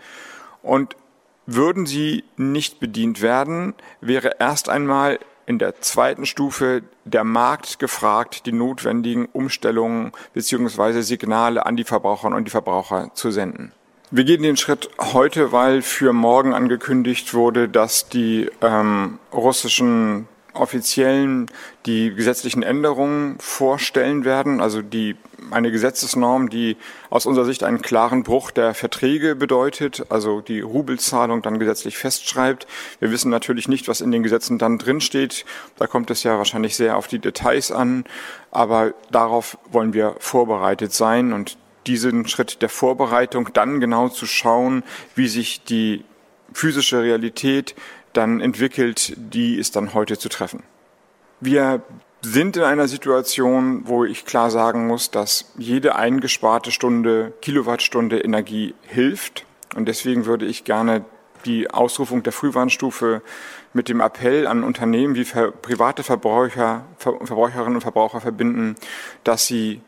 Und 0.62 0.96
würden 1.46 1.84
sie 1.84 2.24
nicht 2.36 2.80
bedient 2.80 3.20
werden, 3.20 3.74
wäre 4.00 4.36
erst 4.38 4.70
einmal 4.70 5.18
in 5.46 5.58
der 5.58 5.80
zweiten 5.80 6.24
Stufe 6.24 6.82
der 7.04 7.24
Markt 7.24 7.78
gefragt, 7.78 8.46
die 8.46 8.52
notwendigen 8.52 9.26
Umstellungen 9.26 10.12
beziehungsweise 10.32 11.02
Signale 11.02 11.66
an 11.66 11.76
die 11.76 11.84
Verbraucherinnen 11.84 12.38
und 12.38 12.44
die 12.44 12.50
Verbraucher 12.50 13.10
zu 13.12 13.30
senden. 13.30 13.72
Wir 14.10 14.24
gehen 14.24 14.42
den 14.42 14.56
Schritt 14.56 14.90
heute, 14.98 15.50
weil 15.50 15.80
für 15.82 16.12
morgen 16.12 16.52
angekündigt 16.52 17.32
wurde, 17.34 17.68
dass 17.68 18.08
die 18.08 18.50
ähm, 18.60 19.18
russischen 19.32 20.28
Offiziellen 20.52 21.46
die 21.86 22.14
gesetzlichen 22.14 22.62
Änderungen 22.62 23.36
vorstellen 23.40 24.24
werden, 24.24 24.60
also 24.60 24.82
die 24.82 25.16
eine 25.50 25.70
Gesetzesnorm, 25.70 26.48
die 26.48 26.76
aus 27.10 27.26
unserer 27.26 27.44
Sicht 27.44 27.64
einen 27.64 27.82
klaren 27.82 28.22
Bruch 28.22 28.50
der 28.50 28.74
Verträge 28.74 29.34
bedeutet, 29.34 30.04
also 30.10 30.40
die 30.40 30.60
Rubelzahlung 30.60 31.42
dann 31.42 31.58
gesetzlich 31.58 31.98
festschreibt. 31.98 32.66
Wir 33.00 33.10
wissen 33.10 33.30
natürlich 33.30 33.68
nicht, 33.68 33.88
was 33.88 34.00
in 34.00 34.12
den 34.12 34.22
Gesetzen 34.22 34.58
dann 34.58 34.78
drinsteht. 34.78 35.44
Da 35.76 35.86
kommt 35.86 36.10
es 36.10 36.22
ja 36.22 36.38
wahrscheinlich 36.38 36.76
sehr 36.76 36.96
auf 36.96 37.08
die 37.08 37.18
Details 37.18 37.72
an, 37.72 38.04
aber 38.50 38.94
darauf 39.10 39.58
wollen 39.70 39.92
wir 39.92 40.14
vorbereitet 40.18 40.92
sein 40.92 41.32
und 41.32 41.56
diesen 41.86 42.26
Schritt 42.28 42.62
der 42.62 42.68
Vorbereitung, 42.68 43.50
dann 43.52 43.80
genau 43.80 44.08
zu 44.08 44.26
schauen, 44.26 44.82
wie 45.14 45.28
sich 45.28 45.64
die 45.64 46.04
physische 46.52 47.02
Realität 47.02 47.74
dann 48.12 48.40
entwickelt, 48.40 49.14
die 49.16 49.56
ist 49.56 49.76
dann 49.76 49.94
heute 49.94 50.18
zu 50.18 50.28
treffen. 50.28 50.62
Wir 51.40 51.82
sind 52.22 52.56
in 52.56 52.62
einer 52.62 52.88
Situation, 52.88 53.82
wo 53.84 54.04
ich 54.04 54.24
klar 54.24 54.50
sagen 54.50 54.86
muss, 54.86 55.10
dass 55.10 55.52
jede 55.58 55.96
eingesparte 55.96 56.70
Stunde, 56.70 57.32
Kilowattstunde 57.42 58.20
Energie 58.20 58.74
hilft. 58.82 59.44
Und 59.74 59.86
deswegen 59.86 60.24
würde 60.24 60.46
ich 60.46 60.64
gerne 60.64 61.04
die 61.44 61.70
Ausrufung 61.70 62.22
der 62.22 62.32
Frühwarnstufe 62.32 63.20
mit 63.74 63.88
dem 63.88 64.00
Appell 64.00 64.46
an 64.46 64.64
Unternehmen 64.64 65.14
wie 65.14 65.24
private 65.24 66.02
Verbraucher, 66.02 66.86
Verbraucherinnen 66.96 67.74
und 67.74 67.82
Verbraucher 67.82 68.20
verbinden, 68.20 68.76
dass 69.24 69.46
sie 69.46 69.82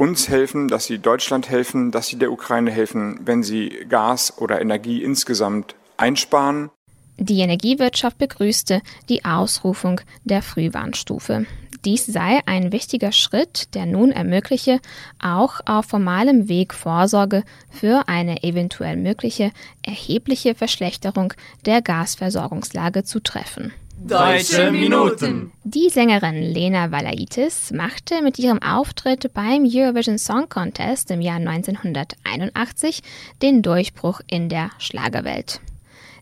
uns 0.00 0.30
helfen, 0.30 0.68
dass 0.68 0.86
sie 0.86 0.98
Deutschland 0.98 1.50
helfen, 1.50 1.90
dass 1.90 2.06
sie 2.06 2.16
der 2.16 2.32
Ukraine 2.32 2.70
helfen, 2.70 3.20
wenn 3.22 3.42
sie 3.42 3.68
Gas 3.86 4.38
oder 4.38 4.62
Energie 4.62 5.02
insgesamt 5.02 5.74
einsparen. 5.98 6.70
Die 7.18 7.40
Energiewirtschaft 7.40 8.16
begrüßte 8.16 8.80
die 9.10 9.26
Ausrufung 9.26 10.00
der 10.24 10.40
Frühwarnstufe. 10.40 11.44
Dies 11.84 12.06
sei 12.06 12.40
ein 12.46 12.72
wichtiger 12.72 13.12
Schritt, 13.12 13.74
der 13.74 13.84
nun 13.84 14.10
ermögliche, 14.10 14.80
auch 15.22 15.60
auf 15.66 15.84
formalem 15.84 16.48
Weg 16.48 16.72
Vorsorge 16.72 17.44
für 17.70 18.08
eine 18.08 18.42
eventuell 18.42 18.96
mögliche 18.96 19.52
erhebliche 19.82 20.54
Verschlechterung 20.54 21.34
der 21.66 21.82
Gasversorgungslage 21.82 23.04
zu 23.04 23.20
treffen. 23.20 23.74
Deutsche 24.02 24.70
Minuten. 24.70 25.52
Die 25.62 25.90
Sängerin 25.90 26.40
Lena 26.42 26.90
Valaitis 26.90 27.70
machte 27.70 28.22
mit 28.22 28.38
ihrem 28.38 28.62
Auftritt 28.62 29.34
beim 29.34 29.68
Eurovision 29.70 30.16
Song 30.16 30.48
Contest 30.48 31.10
im 31.10 31.20
Jahr 31.20 31.36
1981 31.36 33.02
den 33.42 33.60
Durchbruch 33.60 34.22
in 34.26 34.48
der 34.48 34.70
Schlagerwelt. 34.78 35.60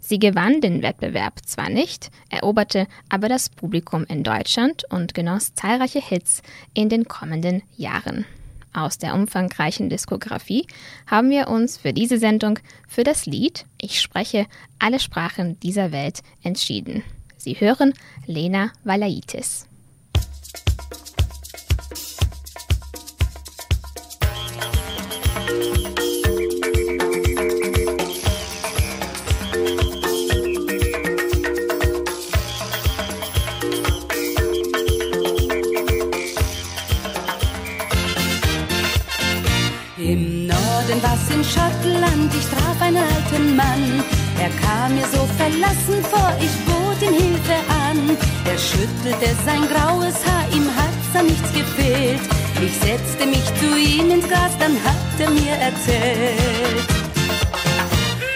Sie 0.00 0.18
gewann 0.18 0.60
den 0.60 0.82
Wettbewerb 0.82 1.46
zwar 1.46 1.70
nicht, 1.70 2.10
eroberte 2.30 2.88
aber 3.08 3.28
das 3.28 3.48
Publikum 3.48 4.04
in 4.08 4.24
Deutschland 4.24 4.82
und 4.90 5.14
genoss 5.14 5.54
zahlreiche 5.54 6.00
Hits 6.00 6.42
in 6.74 6.88
den 6.88 7.06
kommenden 7.06 7.62
Jahren. 7.76 8.24
Aus 8.72 8.98
der 8.98 9.14
umfangreichen 9.14 9.88
Diskografie 9.88 10.66
haben 11.06 11.30
wir 11.30 11.46
uns 11.46 11.78
für 11.78 11.92
diese 11.92 12.18
Sendung 12.18 12.58
für 12.88 13.04
das 13.04 13.24
Lied 13.26 13.66
Ich 13.80 14.00
spreche 14.00 14.46
alle 14.80 14.98
Sprachen 14.98 15.60
dieser 15.60 15.92
Welt 15.92 16.22
entschieden. 16.42 17.04
Sie 17.48 17.58
hören 17.58 17.94
Lena 18.26 18.72
Valaitis. 18.84 19.66
Im 39.96 40.46
Norden 40.46 41.02
war's 41.02 41.30
in 41.30 41.42
Schottland, 41.42 42.30
ich 42.34 42.44
traf 42.44 42.82
einen 42.82 42.98
alten 42.98 43.56
Mann. 43.56 44.04
Er 44.38 44.50
kam 44.50 44.94
mir 44.94 45.06
so 45.06 45.24
verlassen 45.38 46.04
vor, 46.10 46.36
ich 46.40 46.68
bot 46.98 47.08
ihm 47.08 47.14
Hilfe 47.14 47.54
an. 47.68 48.16
Er 48.44 48.58
schüttelte 48.58 49.34
sein 49.44 49.62
graues 49.68 50.14
Haar, 50.26 50.46
ihm 50.52 50.68
hat's 50.76 51.18
an 51.18 51.26
nichts 51.26 51.52
gefehlt. 51.52 52.20
Ich 52.60 52.74
setzte 52.74 53.26
mich 53.26 53.44
zu 53.60 53.76
ihm 53.76 54.10
ins 54.10 54.28
Gras, 54.28 54.52
dann 54.58 54.74
hat 54.84 55.20
er 55.20 55.30
mir 55.30 55.52
erzählt. 55.52 56.88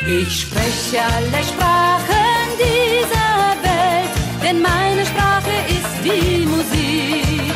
Ich 0.07 0.43
spreche 0.43 1.01
alle 1.01 1.45
Sprachen 1.45 2.47
dieser 2.59 3.57
Welt, 3.63 4.13
denn 4.43 4.61
meine 4.61 5.07
Sprache 5.07 5.55
ist 5.69 6.05
die 6.05 6.47
Musik. 6.47 7.55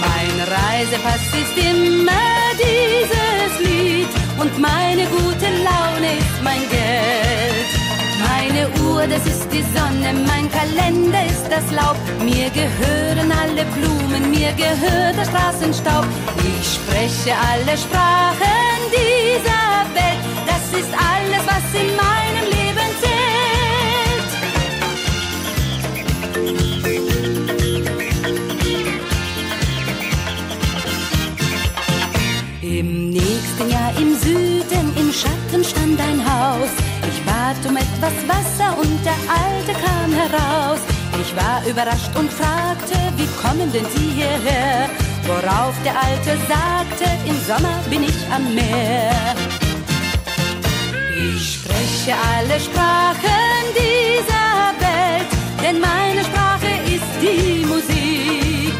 Mein 0.00 0.36
Reisepass 0.54 1.26
ist 1.42 1.56
immer 1.56 2.38
dieses 2.58 3.68
Lied 3.68 4.08
und 4.38 4.58
meine 4.58 5.04
gute 5.06 5.48
Laune 5.64 6.18
ist 6.18 6.42
mein 6.42 6.68
Geld. 6.70 7.81
Meine 8.28 8.68
Uhr, 8.84 9.06
das 9.06 9.26
ist 9.26 9.48
die 9.52 9.64
Sonne, 9.76 10.12
mein 10.26 10.50
Kalender 10.50 11.24
ist 11.26 11.46
das 11.50 11.70
Laub. 11.72 11.96
Mir 12.20 12.48
gehören 12.50 13.30
alle 13.42 13.64
Blumen, 13.74 14.30
mir 14.30 14.52
gehört 14.52 15.16
der 15.16 15.24
Straßenstaub. 15.24 16.06
Ich 16.38 16.74
spreche 16.74 17.32
alle 17.50 17.76
Sprachen 17.76 18.78
dieser 18.90 19.72
Welt, 19.98 20.22
das 20.46 20.80
ist 20.80 20.92
alles, 20.92 21.42
was 21.46 21.80
in 21.80 21.96
meinem 21.96 22.21
um 37.66 37.76
etwas 37.76 38.16
Wasser 38.26 38.78
und 38.78 38.98
der 39.04 39.18
Alte 39.42 39.72
kam 39.84 40.12
heraus. 40.12 40.80
Ich 41.20 41.34
war 41.36 41.62
überrascht 41.66 42.14
und 42.18 42.30
fragte, 42.32 42.96
wie 43.16 43.28
kommen 43.42 43.70
denn 43.72 43.86
Sie 43.94 44.10
hierher? 44.18 44.88
Worauf 45.26 45.74
der 45.84 45.94
Alte 45.96 46.36
sagte, 46.48 47.06
im 47.26 47.38
Sommer 47.46 47.78
bin 47.90 48.02
ich 48.04 48.18
am 48.34 48.54
Meer. 48.54 49.34
Ich 51.14 51.54
spreche 51.54 52.14
alle 52.36 52.58
Sprachen 52.58 53.64
dieser 53.82 54.72
Welt, 54.86 55.30
denn 55.62 55.80
meine 55.80 56.24
Sprache 56.24 56.72
ist 56.86 57.12
die 57.20 57.64
Musik. 57.66 58.74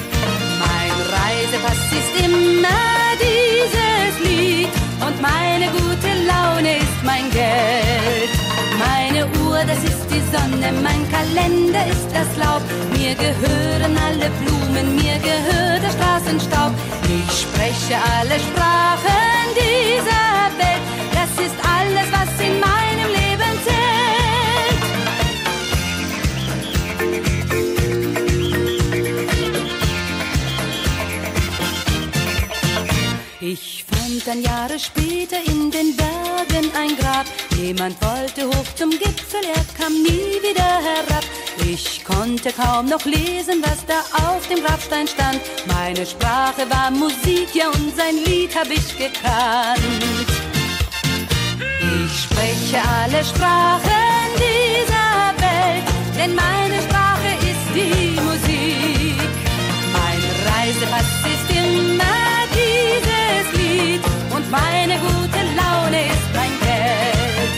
Mein 0.59 0.95
Reisepass 1.15 1.83
ist 2.01 2.25
immer 2.27 2.92
das 9.67 9.79
ist 9.85 10.07
die 10.11 10.23
Sonne, 10.35 10.73
mein 10.83 11.09
Kalender 11.11 11.87
ist 11.87 12.09
das 12.13 12.37
Laub. 12.37 12.63
Mir 12.93 13.15
gehören 13.15 13.97
alle 14.07 14.31
Blumen, 14.41 14.97
mir 14.97 15.19
gehört 15.19 15.83
der 15.83 15.91
Straßenstaub. 15.91 16.73
Ich 17.05 17.43
spreche 17.43 17.97
alle 18.19 18.39
Sprachen 18.41 19.55
dieser 19.55 20.51
Welt, 20.59 20.83
das 21.13 21.31
ist 21.47 21.57
alles, 21.79 22.09
was 22.11 22.31
in 22.41 22.55
meinem 22.61 23.09
Leben 23.19 23.53
zählt. 23.65 23.83
Ich 33.41 33.92
und 34.13 34.27
dann 34.27 34.43
Jahre 34.43 34.79
später 34.79 35.37
in 35.47 35.71
den 35.71 35.97
Bergen 35.97 36.71
ein 36.77 36.97
Grab. 36.97 37.25
Jemand 37.57 37.97
wollte 38.03 38.47
hoch 38.47 38.75
zum 38.77 38.91
Gipfel, 38.91 39.41
er 39.55 39.65
kam 39.79 39.95
nie 40.03 40.39
wieder 40.43 40.63
herab. 40.63 41.25
Ich 41.67 42.05
konnte 42.05 42.53
kaum 42.53 42.87
noch 42.87 43.05
lesen, 43.07 43.63
was 43.63 43.87
da 43.87 44.01
auf 44.29 44.47
dem 44.49 44.63
Grabstein 44.63 45.07
stand. 45.07 45.41
Meine 45.67 46.05
Sprache 46.05 46.69
war 46.69 46.91
Musik, 46.91 47.55
ja 47.55 47.69
und 47.69 47.97
sein 47.97 48.17
Lied 48.25 48.55
hab 48.55 48.71
ich 48.71 48.99
gekannt. 48.99 49.81
Ich 51.81 52.23
spreche 52.25 52.83
alle 52.87 53.25
Sprachen 53.25 53.83
dieser 54.37 55.02
meine 64.53 64.97
gute 64.99 65.41
Laune 65.61 66.01
ist 66.15 66.29
mein 66.37 66.55
Geld. 66.67 67.53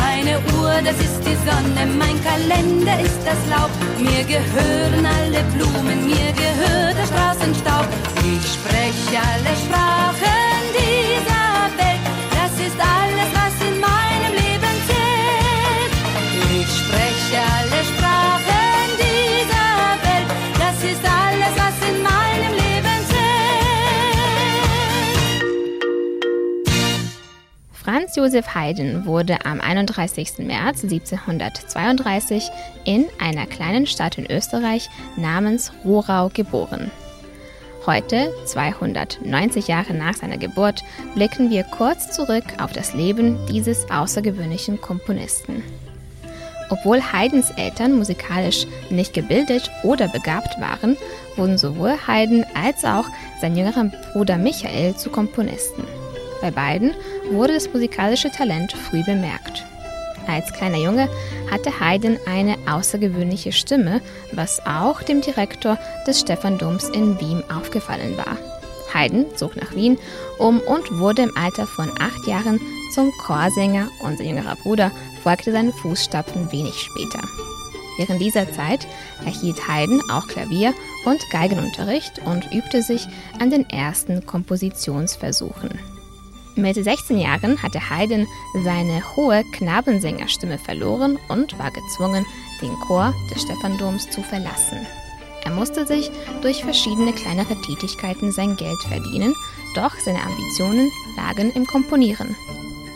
Meine 0.00 0.34
Uhr, 0.56 0.74
das 0.82 0.98
ist 1.06 1.20
die 1.26 1.38
Sonne, 1.46 1.82
mein 2.02 2.18
Kalender 2.28 2.96
ist 3.00 3.20
das 3.24 3.40
Laub. 3.52 3.70
Mir 3.98 4.24
gehören 4.24 5.06
alle 5.06 5.42
Blumen, 5.54 5.98
mir 6.06 6.30
gehört 6.44 6.96
der 6.98 7.06
Straßenstaub. 7.12 7.86
Ich 8.32 8.44
spreche 8.56 9.16
alle 9.32 9.52
Sprachen 9.64 10.60
dieser 10.80 11.54
Welt, 11.78 12.02
Franz 27.84 28.16
Josef 28.16 28.54
Haydn 28.54 29.04
wurde 29.04 29.44
am 29.44 29.60
31. 29.60 30.38
März 30.38 30.84
1732 30.84 32.48
in 32.86 33.04
einer 33.20 33.44
kleinen 33.44 33.86
Stadt 33.86 34.16
in 34.16 34.24
Österreich 34.30 34.88
namens 35.18 35.70
Rohrau 35.84 36.30
geboren. 36.30 36.90
Heute, 37.84 38.32
290 38.46 39.68
Jahre 39.68 39.92
nach 39.92 40.14
seiner 40.14 40.38
Geburt, 40.38 40.82
blicken 41.14 41.50
wir 41.50 41.62
kurz 41.62 42.10
zurück 42.10 42.44
auf 42.58 42.72
das 42.72 42.94
Leben 42.94 43.36
dieses 43.50 43.90
außergewöhnlichen 43.90 44.80
Komponisten. 44.80 45.62
Obwohl 46.70 47.02
Haydns 47.02 47.50
Eltern 47.50 47.92
musikalisch 47.92 48.66
nicht 48.88 49.12
gebildet 49.12 49.70
oder 49.82 50.08
begabt 50.08 50.58
waren, 50.58 50.96
wurden 51.36 51.58
sowohl 51.58 51.98
Haydn 52.06 52.46
als 52.54 52.82
auch 52.86 53.04
sein 53.42 53.54
jüngerer 53.54 53.90
Bruder 54.14 54.38
Michael 54.38 54.96
zu 54.96 55.10
Komponisten. 55.10 55.84
Bei 56.44 56.50
beiden 56.50 56.92
wurde 57.30 57.54
das 57.54 57.72
musikalische 57.72 58.30
Talent 58.30 58.74
früh 58.74 59.02
bemerkt. 59.02 59.64
Als 60.26 60.52
kleiner 60.52 60.76
Junge 60.76 61.08
hatte 61.50 61.80
Haydn 61.80 62.18
eine 62.26 62.58
außergewöhnliche 62.70 63.50
Stimme, 63.50 64.02
was 64.30 64.60
auch 64.66 65.02
dem 65.02 65.22
Direktor 65.22 65.78
des 66.06 66.20
Stephandoms 66.20 66.90
in 66.90 67.18
Wien 67.18 67.42
aufgefallen 67.50 68.18
war. 68.18 68.36
Haydn 68.92 69.24
zog 69.36 69.56
nach 69.56 69.74
Wien 69.74 69.96
um 70.36 70.60
und 70.60 70.98
wurde 70.98 71.22
im 71.22 71.34
Alter 71.34 71.66
von 71.66 71.90
acht 71.98 72.26
Jahren 72.26 72.60
zum 72.94 73.10
Chorsänger 73.26 73.88
und 74.02 74.18
sein 74.18 74.26
jüngerer 74.26 74.56
Bruder 74.56 74.90
folgte 75.22 75.50
seinen 75.50 75.72
Fußstapfen 75.72 76.52
wenig 76.52 76.74
später. 76.74 77.26
Während 77.96 78.20
dieser 78.20 78.52
Zeit 78.52 78.86
erhielt 79.24 79.66
Haydn 79.66 80.02
auch 80.10 80.28
Klavier- 80.28 80.74
und 81.06 81.22
Geigenunterricht 81.30 82.20
und 82.26 82.52
übte 82.52 82.82
sich 82.82 83.06
an 83.40 83.48
den 83.48 83.66
ersten 83.70 84.26
Kompositionsversuchen. 84.26 85.93
Mit 86.56 86.76
16 86.76 87.18
Jahren 87.18 87.60
hatte 87.62 87.90
Haydn 87.90 88.28
seine 88.62 89.02
hohe 89.16 89.42
Knabensängerstimme 89.52 90.58
verloren 90.58 91.18
und 91.28 91.58
war 91.58 91.72
gezwungen, 91.72 92.24
den 92.62 92.72
Chor 92.86 93.12
des 93.30 93.42
Stephandoms 93.42 94.08
zu 94.10 94.22
verlassen. 94.22 94.86
Er 95.44 95.50
musste 95.50 95.84
sich 95.84 96.10
durch 96.42 96.62
verschiedene 96.62 97.12
kleinere 97.12 97.60
Tätigkeiten 97.62 98.30
sein 98.30 98.56
Geld 98.56 98.80
verdienen, 98.88 99.34
doch 99.74 99.94
seine 99.98 100.22
Ambitionen 100.22 100.90
lagen 101.16 101.50
im 101.56 101.66
Komponieren. 101.66 102.36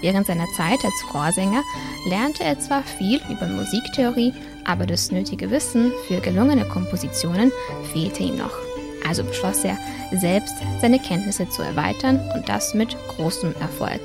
Während 0.03 0.29
seiner 0.29 0.47
Zeit 0.57 0.85
als 0.85 1.03
Chorsänger 1.11 1.65
lernte 2.07 2.45
er 2.45 2.61
zwar 2.61 2.85
viel 2.85 3.21
über 3.29 3.49
Musiktheorie, 3.49 4.33
aber 4.65 4.87
das 4.87 5.11
nötige 5.11 5.51
Wissen 5.51 5.93
für 6.07 6.21
gelungene 6.21 6.65
Kompositionen 6.65 7.51
fehlte 7.93 8.23
ihm 8.23 8.37
noch. 8.37 8.68
Also 9.09 9.25
beschloss 9.25 9.65
er, 9.65 9.79
selbst 10.13 10.55
seine 10.81 10.99
Kenntnisse 10.99 11.49
zu 11.49 11.63
erweitern 11.63 12.21
und 12.35 12.49
das 12.49 12.75
mit 12.75 12.97
großem 13.09 13.55
Erfolg. 13.61 14.01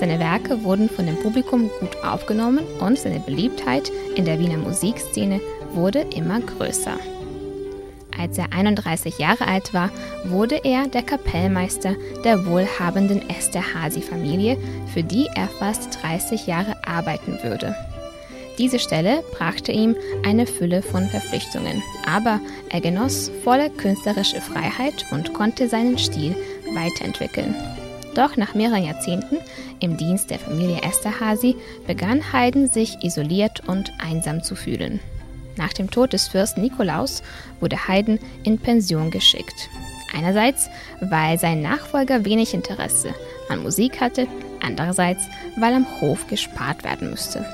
Seine 0.00 0.18
Werke 0.18 0.64
wurden 0.64 0.88
von 0.88 1.06
dem 1.06 1.16
Publikum 1.16 1.70
gut 1.78 2.02
aufgenommen 2.02 2.64
und 2.80 2.98
seine 2.98 3.20
Beliebtheit 3.20 3.92
in 4.16 4.24
der 4.24 4.38
Wiener 4.38 4.56
Musikszene 4.56 5.40
wurde 5.74 6.00
immer 6.14 6.40
größer. 6.40 6.96
Als 8.18 8.36
er 8.36 8.52
31 8.52 9.18
Jahre 9.18 9.46
alt 9.46 9.72
war, 9.74 9.90
wurde 10.24 10.60
er 10.64 10.86
der 10.86 11.02
Kapellmeister 11.02 11.94
der 12.24 12.46
wohlhabenden 12.46 13.28
Esterhazy-Familie, 13.28 14.58
für 14.92 15.02
die 15.02 15.28
er 15.34 15.48
fast 15.48 16.02
30 16.02 16.46
Jahre 16.46 16.76
arbeiten 16.86 17.38
würde. 17.42 17.74
Diese 18.58 18.78
Stelle 18.78 19.22
brachte 19.32 19.72
ihm 19.72 19.96
eine 20.24 20.46
Fülle 20.46 20.82
von 20.82 21.08
Verpflichtungen, 21.08 21.82
aber 22.06 22.40
er 22.68 22.80
genoss 22.80 23.30
volle 23.42 23.70
künstlerische 23.70 24.40
Freiheit 24.40 25.06
und 25.10 25.32
konnte 25.32 25.68
seinen 25.68 25.98
Stil 25.98 26.36
weiterentwickeln. 26.74 27.54
Doch 28.14 28.36
nach 28.36 28.54
mehreren 28.54 28.84
Jahrzehnten 28.84 29.38
im 29.80 29.96
Dienst 29.96 30.30
der 30.30 30.38
Familie 30.38 30.82
Esterhazy 30.82 31.56
begann 31.86 32.32
Haydn 32.32 32.68
sich 32.68 33.02
isoliert 33.02 33.66
und 33.66 33.92
einsam 33.98 34.42
zu 34.42 34.54
fühlen. 34.54 35.00
Nach 35.56 35.72
dem 35.72 35.90
Tod 35.90 36.12
des 36.12 36.28
Fürsten 36.28 36.62
Nikolaus 36.62 37.22
wurde 37.60 37.88
Haydn 37.88 38.18
in 38.42 38.58
Pension 38.58 39.10
geschickt. 39.10 39.70
Einerseits, 40.14 40.68
weil 41.00 41.38
sein 41.38 41.62
Nachfolger 41.62 42.26
wenig 42.26 42.52
Interesse 42.52 43.14
an 43.48 43.62
Musik 43.62 44.00
hatte, 44.00 44.26
andererseits, 44.60 45.24
weil 45.56 45.74
am 45.74 45.86
Hof 46.00 46.26
gespart 46.26 46.84
werden 46.84 47.10
müsste. 47.10 47.44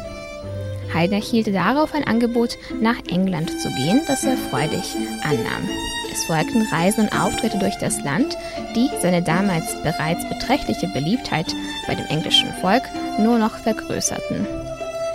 Haydn 0.93 1.15
erhielt 1.15 1.55
darauf 1.55 1.95
ein 1.95 2.07
Angebot, 2.07 2.57
nach 2.81 2.99
England 3.09 3.51
zu 3.61 3.69
gehen, 3.77 4.03
das 4.07 4.25
er 4.25 4.37
freudig 4.37 4.97
annahm. 5.23 5.69
Es 6.11 6.25
folgten 6.25 6.63
Reisen 6.73 7.05
und 7.05 7.13
Auftritte 7.13 7.59
durch 7.59 7.77
das 7.77 8.03
Land, 8.03 8.37
die 8.75 8.89
seine 9.01 9.23
damals 9.23 9.81
bereits 9.83 10.29
beträchtliche 10.29 10.89
Beliebtheit 10.89 11.55
bei 11.87 11.95
dem 11.95 12.07
englischen 12.07 12.53
Volk 12.61 12.83
nur 13.19 13.39
noch 13.39 13.57
vergrößerten. 13.59 14.47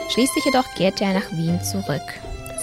Schließlich 0.09 0.45
jedoch 0.45 0.67
kehrte 0.75 1.05
er 1.05 1.13
nach 1.13 1.31
Wien 1.31 1.61
zurück. 1.63 2.01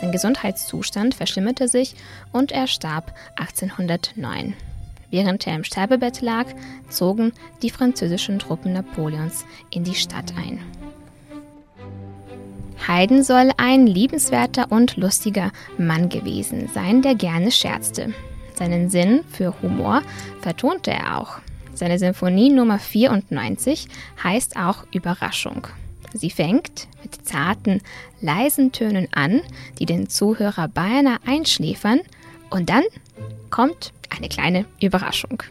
Sein 0.01 0.12
Gesundheitszustand 0.12 1.14
verschlimmerte 1.14 1.68
sich 1.68 1.94
und 2.33 2.53
er 2.53 2.66
starb 2.66 3.12
1809. 3.37 4.55
Während 5.11 5.46
er 5.46 5.57
im 5.57 5.64
Sterbebett 5.64 6.20
lag, 6.20 6.46
zogen 6.88 7.33
die 7.62 7.70
französischen 7.70 8.38
Truppen 8.38 8.73
Napoleons 8.73 9.44
in 9.70 9.85
die 9.85 9.96
Stadt 9.96 10.33
ein. 10.37 10.61
Haydn 12.90 13.22
soll 13.22 13.53
ein 13.57 13.87
liebenswerter 13.87 14.72
und 14.72 14.96
lustiger 14.96 15.53
Mann 15.79 16.09
gewesen 16.09 16.68
sein, 16.74 17.03
der 17.03 17.14
gerne 17.14 17.53
scherzte. 17.53 18.12
Seinen 18.55 18.90
Sinn 18.90 19.20
für 19.31 19.55
Humor 19.62 20.03
vertonte 20.40 20.90
er 20.90 21.20
auch. 21.20 21.38
Seine 21.72 22.00
Sinfonie 22.00 22.50
Nummer 22.50 22.81
94 22.81 23.87
heißt 24.24 24.57
auch 24.57 24.87
Überraschung. 24.92 25.68
Sie 26.14 26.31
fängt 26.31 26.88
mit 27.00 27.24
zarten, 27.24 27.81
leisen 28.20 28.72
Tönen 28.72 29.07
an, 29.12 29.40
die 29.79 29.87
den 29.87 30.09
Zuhörer 30.09 30.66
beinahe 30.66 31.18
einschläfern, 31.24 32.00
und 32.50 32.70
dann 32.70 32.83
kommt 33.50 33.92
eine 34.09 34.29
kleine 34.29 34.64
Überraschung. 34.81 35.44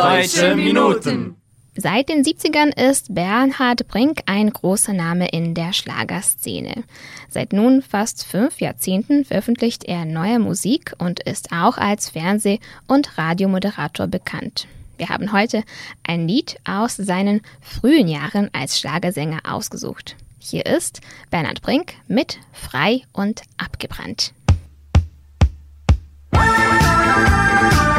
Deutsche 0.00 0.56
Minuten. 0.56 1.36
Seit 1.76 2.08
den 2.08 2.24
70ern 2.24 2.74
ist 2.74 3.14
Bernhard 3.14 3.86
Brink 3.86 4.20
ein 4.24 4.50
großer 4.50 4.94
Name 4.94 5.28
in 5.28 5.54
der 5.54 5.74
Schlagerszene. 5.74 6.84
Seit 7.28 7.52
nun 7.52 7.82
fast 7.82 8.24
fünf 8.24 8.60
Jahrzehnten 8.60 9.26
veröffentlicht 9.26 9.84
er 9.84 10.06
neue 10.06 10.38
Musik 10.38 10.94
und 10.98 11.20
ist 11.20 11.52
auch 11.52 11.76
als 11.76 12.08
Fernseh- 12.08 12.60
und 12.86 13.18
Radiomoderator 13.18 14.06
bekannt. 14.06 14.66
Wir 14.96 15.10
haben 15.10 15.32
heute 15.32 15.64
ein 16.02 16.26
Lied 16.26 16.56
aus 16.64 16.96
seinen 16.96 17.42
frühen 17.60 18.08
Jahren 18.08 18.48
als 18.54 18.80
Schlagersänger 18.80 19.40
ausgesucht. 19.44 20.16
Hier 20.38 20.64
ist 20.64 21.02
Bernhard 21.30 21.60
Brink 21.60 21.92
mit 22.08 22.38
Frei 22.52 23.02
und 23.12 23.42
abgebrannt. 23.58 24.32
ein 26.32 27.89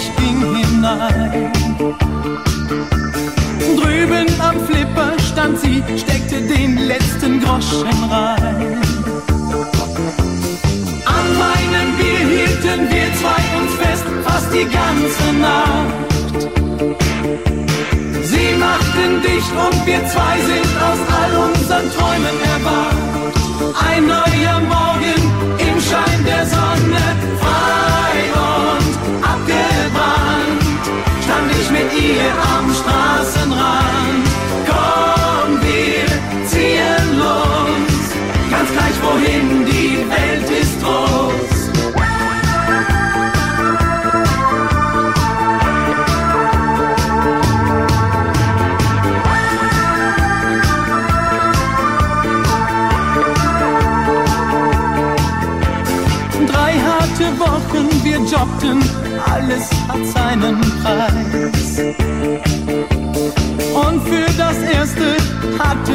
ich 0.00 0.16
ging 0.16 0.40
hinein. 0.54 1.52
Drüben 3.78 4.28
am 4.40 4.56
Flipper 4.66 5.12
stand 5.30 5.58
sie, 5.60 5.82
steckte 5.96 6.40
den 6.42 6.76
letzten 6.76 7.40
Groschen 7.40 8.02
rein. 8.10 8.78
An 11.16 11.26
meinem 11.44 11.88
Bier 11.98 12.22
hielten 12.34 12.80
wir 12.92 13.08
zwei 13.20 13.42
uns 13.58 13.72
fest, 13.82 14.06
fast 14.24 14.48
die 14.52 14.68
ganze 14.80 15.26
Nacht. 15.46 16.40
Sie 18.30 18.50
machten 18.66 19.10
dicht 19.22 19.52
und 19.66 19.86
wir 19.86 20.02
zwei 20.06 20.36
sind 20.50 20.72
aus 20.88 21.00
all 21.18 21.32
unseren 21.46 21.86
Träumen 21.96 22.36
erwacht. 22.54 22.96
Ein 23.88 24.06
neuer 24.06 24.60
Morgen 24.68 24.89
ich 32.10 32.16
mit 32.16 32.22
ihr 32.22 32.32
am 32.58 32.72
Straßenrand. 32.72 32.99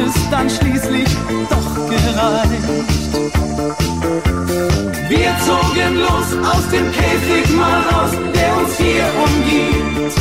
Es 0.06 0.30
dann 0.30 0.48
schließlich 0.48 1.08
doch 1.50 1.74
gereicht. 1.90 2.96
Wir 5.08 5.30
zogen 5.44 5.94
los 5.98 6.28
aus 6.52 6.64
dem 6.70 6.92
Käfig 6.92 7.56
mal 7.56 7.80
raus, 7.90 8.12
der 8.34 8.56
uns 8.56 8.76
hier 8.76 9.04
umgibt. 9.24 10.16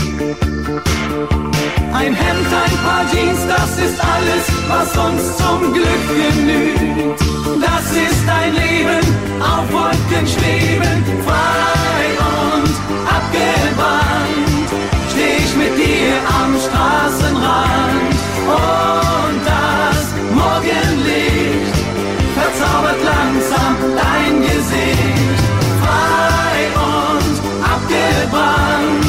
Ein 1.94 2.14
Hemd, 2.14 2.50
ein 2.66 2.78
paar 2.84 3.06
Jeans, 3.12 3.40
das 3.48 3.72
ist 3.86 4.00
alles, 4.14 4.46
was 4.68 4.90
uns 5.06 5.38
zum 5.38 5.74
Glück 5.74 6.06
genügt. 6.22 7.20
Das 7.62 7.86
ist 7.92 8.26
ein 8.28 8.54
Leben, 8.54 9.04
auf 9.40 9.72
Wolken 9.72 10.28
schweben, 10.28 11.04
frei 11.26 12.04
und 12.34 12.74
abgewandt. 13.18 14.70
Steh 15.12 15.38
ich 15.44 15.56
mit 15.56 15.78
dir 15.78 16.14
am 16.42 16.52
Straßenrand 16.60 18.16
und 18.48 19.05
verzaubert 22.56 23.04
langsam 23.04 23.76
dein 23.96 24.42
Gesicht. 24.42 25.40
Frei 25.82 26.68
und 26.76 27.36
abgebrannt, 27.64 29.06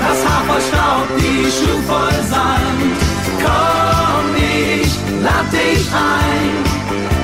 das 0.00 0.26
Haar 0.26 0.44
voll 0.44 0.60
Staub, 0.60 1.06
die 1.18 1.50
Schuhe 1.50 1.82
voll 1.86 2.24
Sand. 2.28 2.96
Komm, 3.42 4.34
ich 4.36 5.22
lad 5.22 5.52
dich 5.52 5.86
ein 5.92 6.70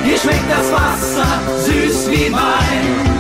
hier 0.05 0.19
schmeckt 0.19 0.49
das 0.49 0.71
Wasser 0.71 1.27
süß 1.65 2.11
wie 2.11 2.33
Wein. 2.33 3.17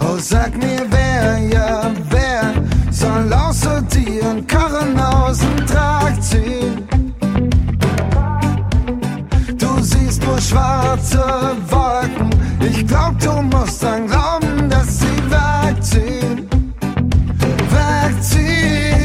Oh, 0.00 0.18
sag 0.18 0.56
mir 0.56 0.84
wer, 0.90 1.38
ja 1.38 1.92
wer 2.10 2.52
soll 2.90 3.32
außer 3.32 3.80
dir 3.82 4.28
einen 4.28 4.44
Karren 4.44 4.98
aus 4.98 5.38
dem 5.38 5.64
Trag 5.64 6.20
ziehen? 6.20 6.85
Schwarze 10.48 11.24
Wolken 11.70 12.36
ich 12.60 12.86
glaub, 12.86 13.18
du 13.18 13.30
musst 13.42 13.82
dann 13.82 14.06
glauben, 14.06 14.68
dass 14.68 15.00
sie 15.00 15.06
wegziehen. 15.30 16.48
Wegziehen. 17.70 19.02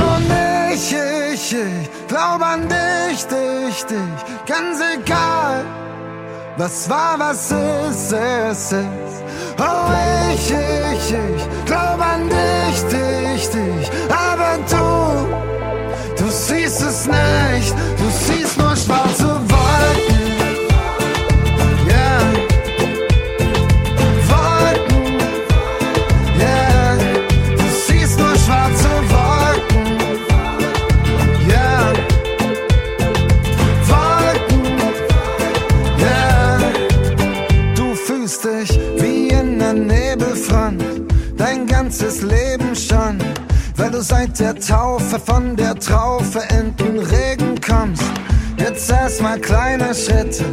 Und 0.00 0.30
ich, 0.72 0.92
ich, 0.92 1.52
ich 1.52 1.90
glaub 2.08 2.42
an 2.42 2.68
dich, 2.68 3.26
dich, 3.26 3.84
dich. 3.86 4.24
Ganz 4.46 4.80
egal, 4.96 5.64
was 6.56 6.88
war, 6.90 7.18
was 7.18 7.50
ist, 7.50 8.12
ist, 8.12 8.72
ist. 8.72 9.22
Oh, 9.58 9.92
ich, 10.32 10.50
ich, 10.50 11.12
ich 11.12 11.48
glaub 11.64 12.00
an 12.00 12.28
dich, 12.28 12.82
dich, 12.90 13.50
dich. 13.50 13.90
Aber 14.10 14.58
du, 14.68 16.22
du 16.22 16.30
siehst 16.30 16.82
es 16.82 17.06
nicht. 17.06 17.74
Du 43.90 44.02
seit 44.02 44.38
der 44.38 44.54
Taufe 44.54 45.18
von 45.18 45.56
der 45.56 45.74
Traufe 45.74 46.42
in 46.58 46.74
den 46.76 46.98
Regen 46.98 47.60
kommst. 47.60 48.04
Jetzt 48.56 48.90
erstmal 48.90 49.38
kleine 49.38 49.94
Schritte 49.94 50.44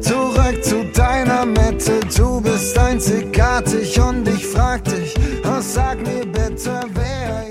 zurück 0.00 0.62
zu 0.62 0.84
deiner 0.92 1.44
Mitte. 1.46 2.00
Du 2.16 2.40
bist 2.40 2.76
einzigartig 2.78 4.00
und 4.00 4.26
ich 4.28 4.46
frag 4.46 4.84
dich, 4.84 5.14
oh, 5.44 5.60
sag 5.60 5.98
mir 5.98 6.26
bitte, 6.26 6.80
wer 6.94 7.49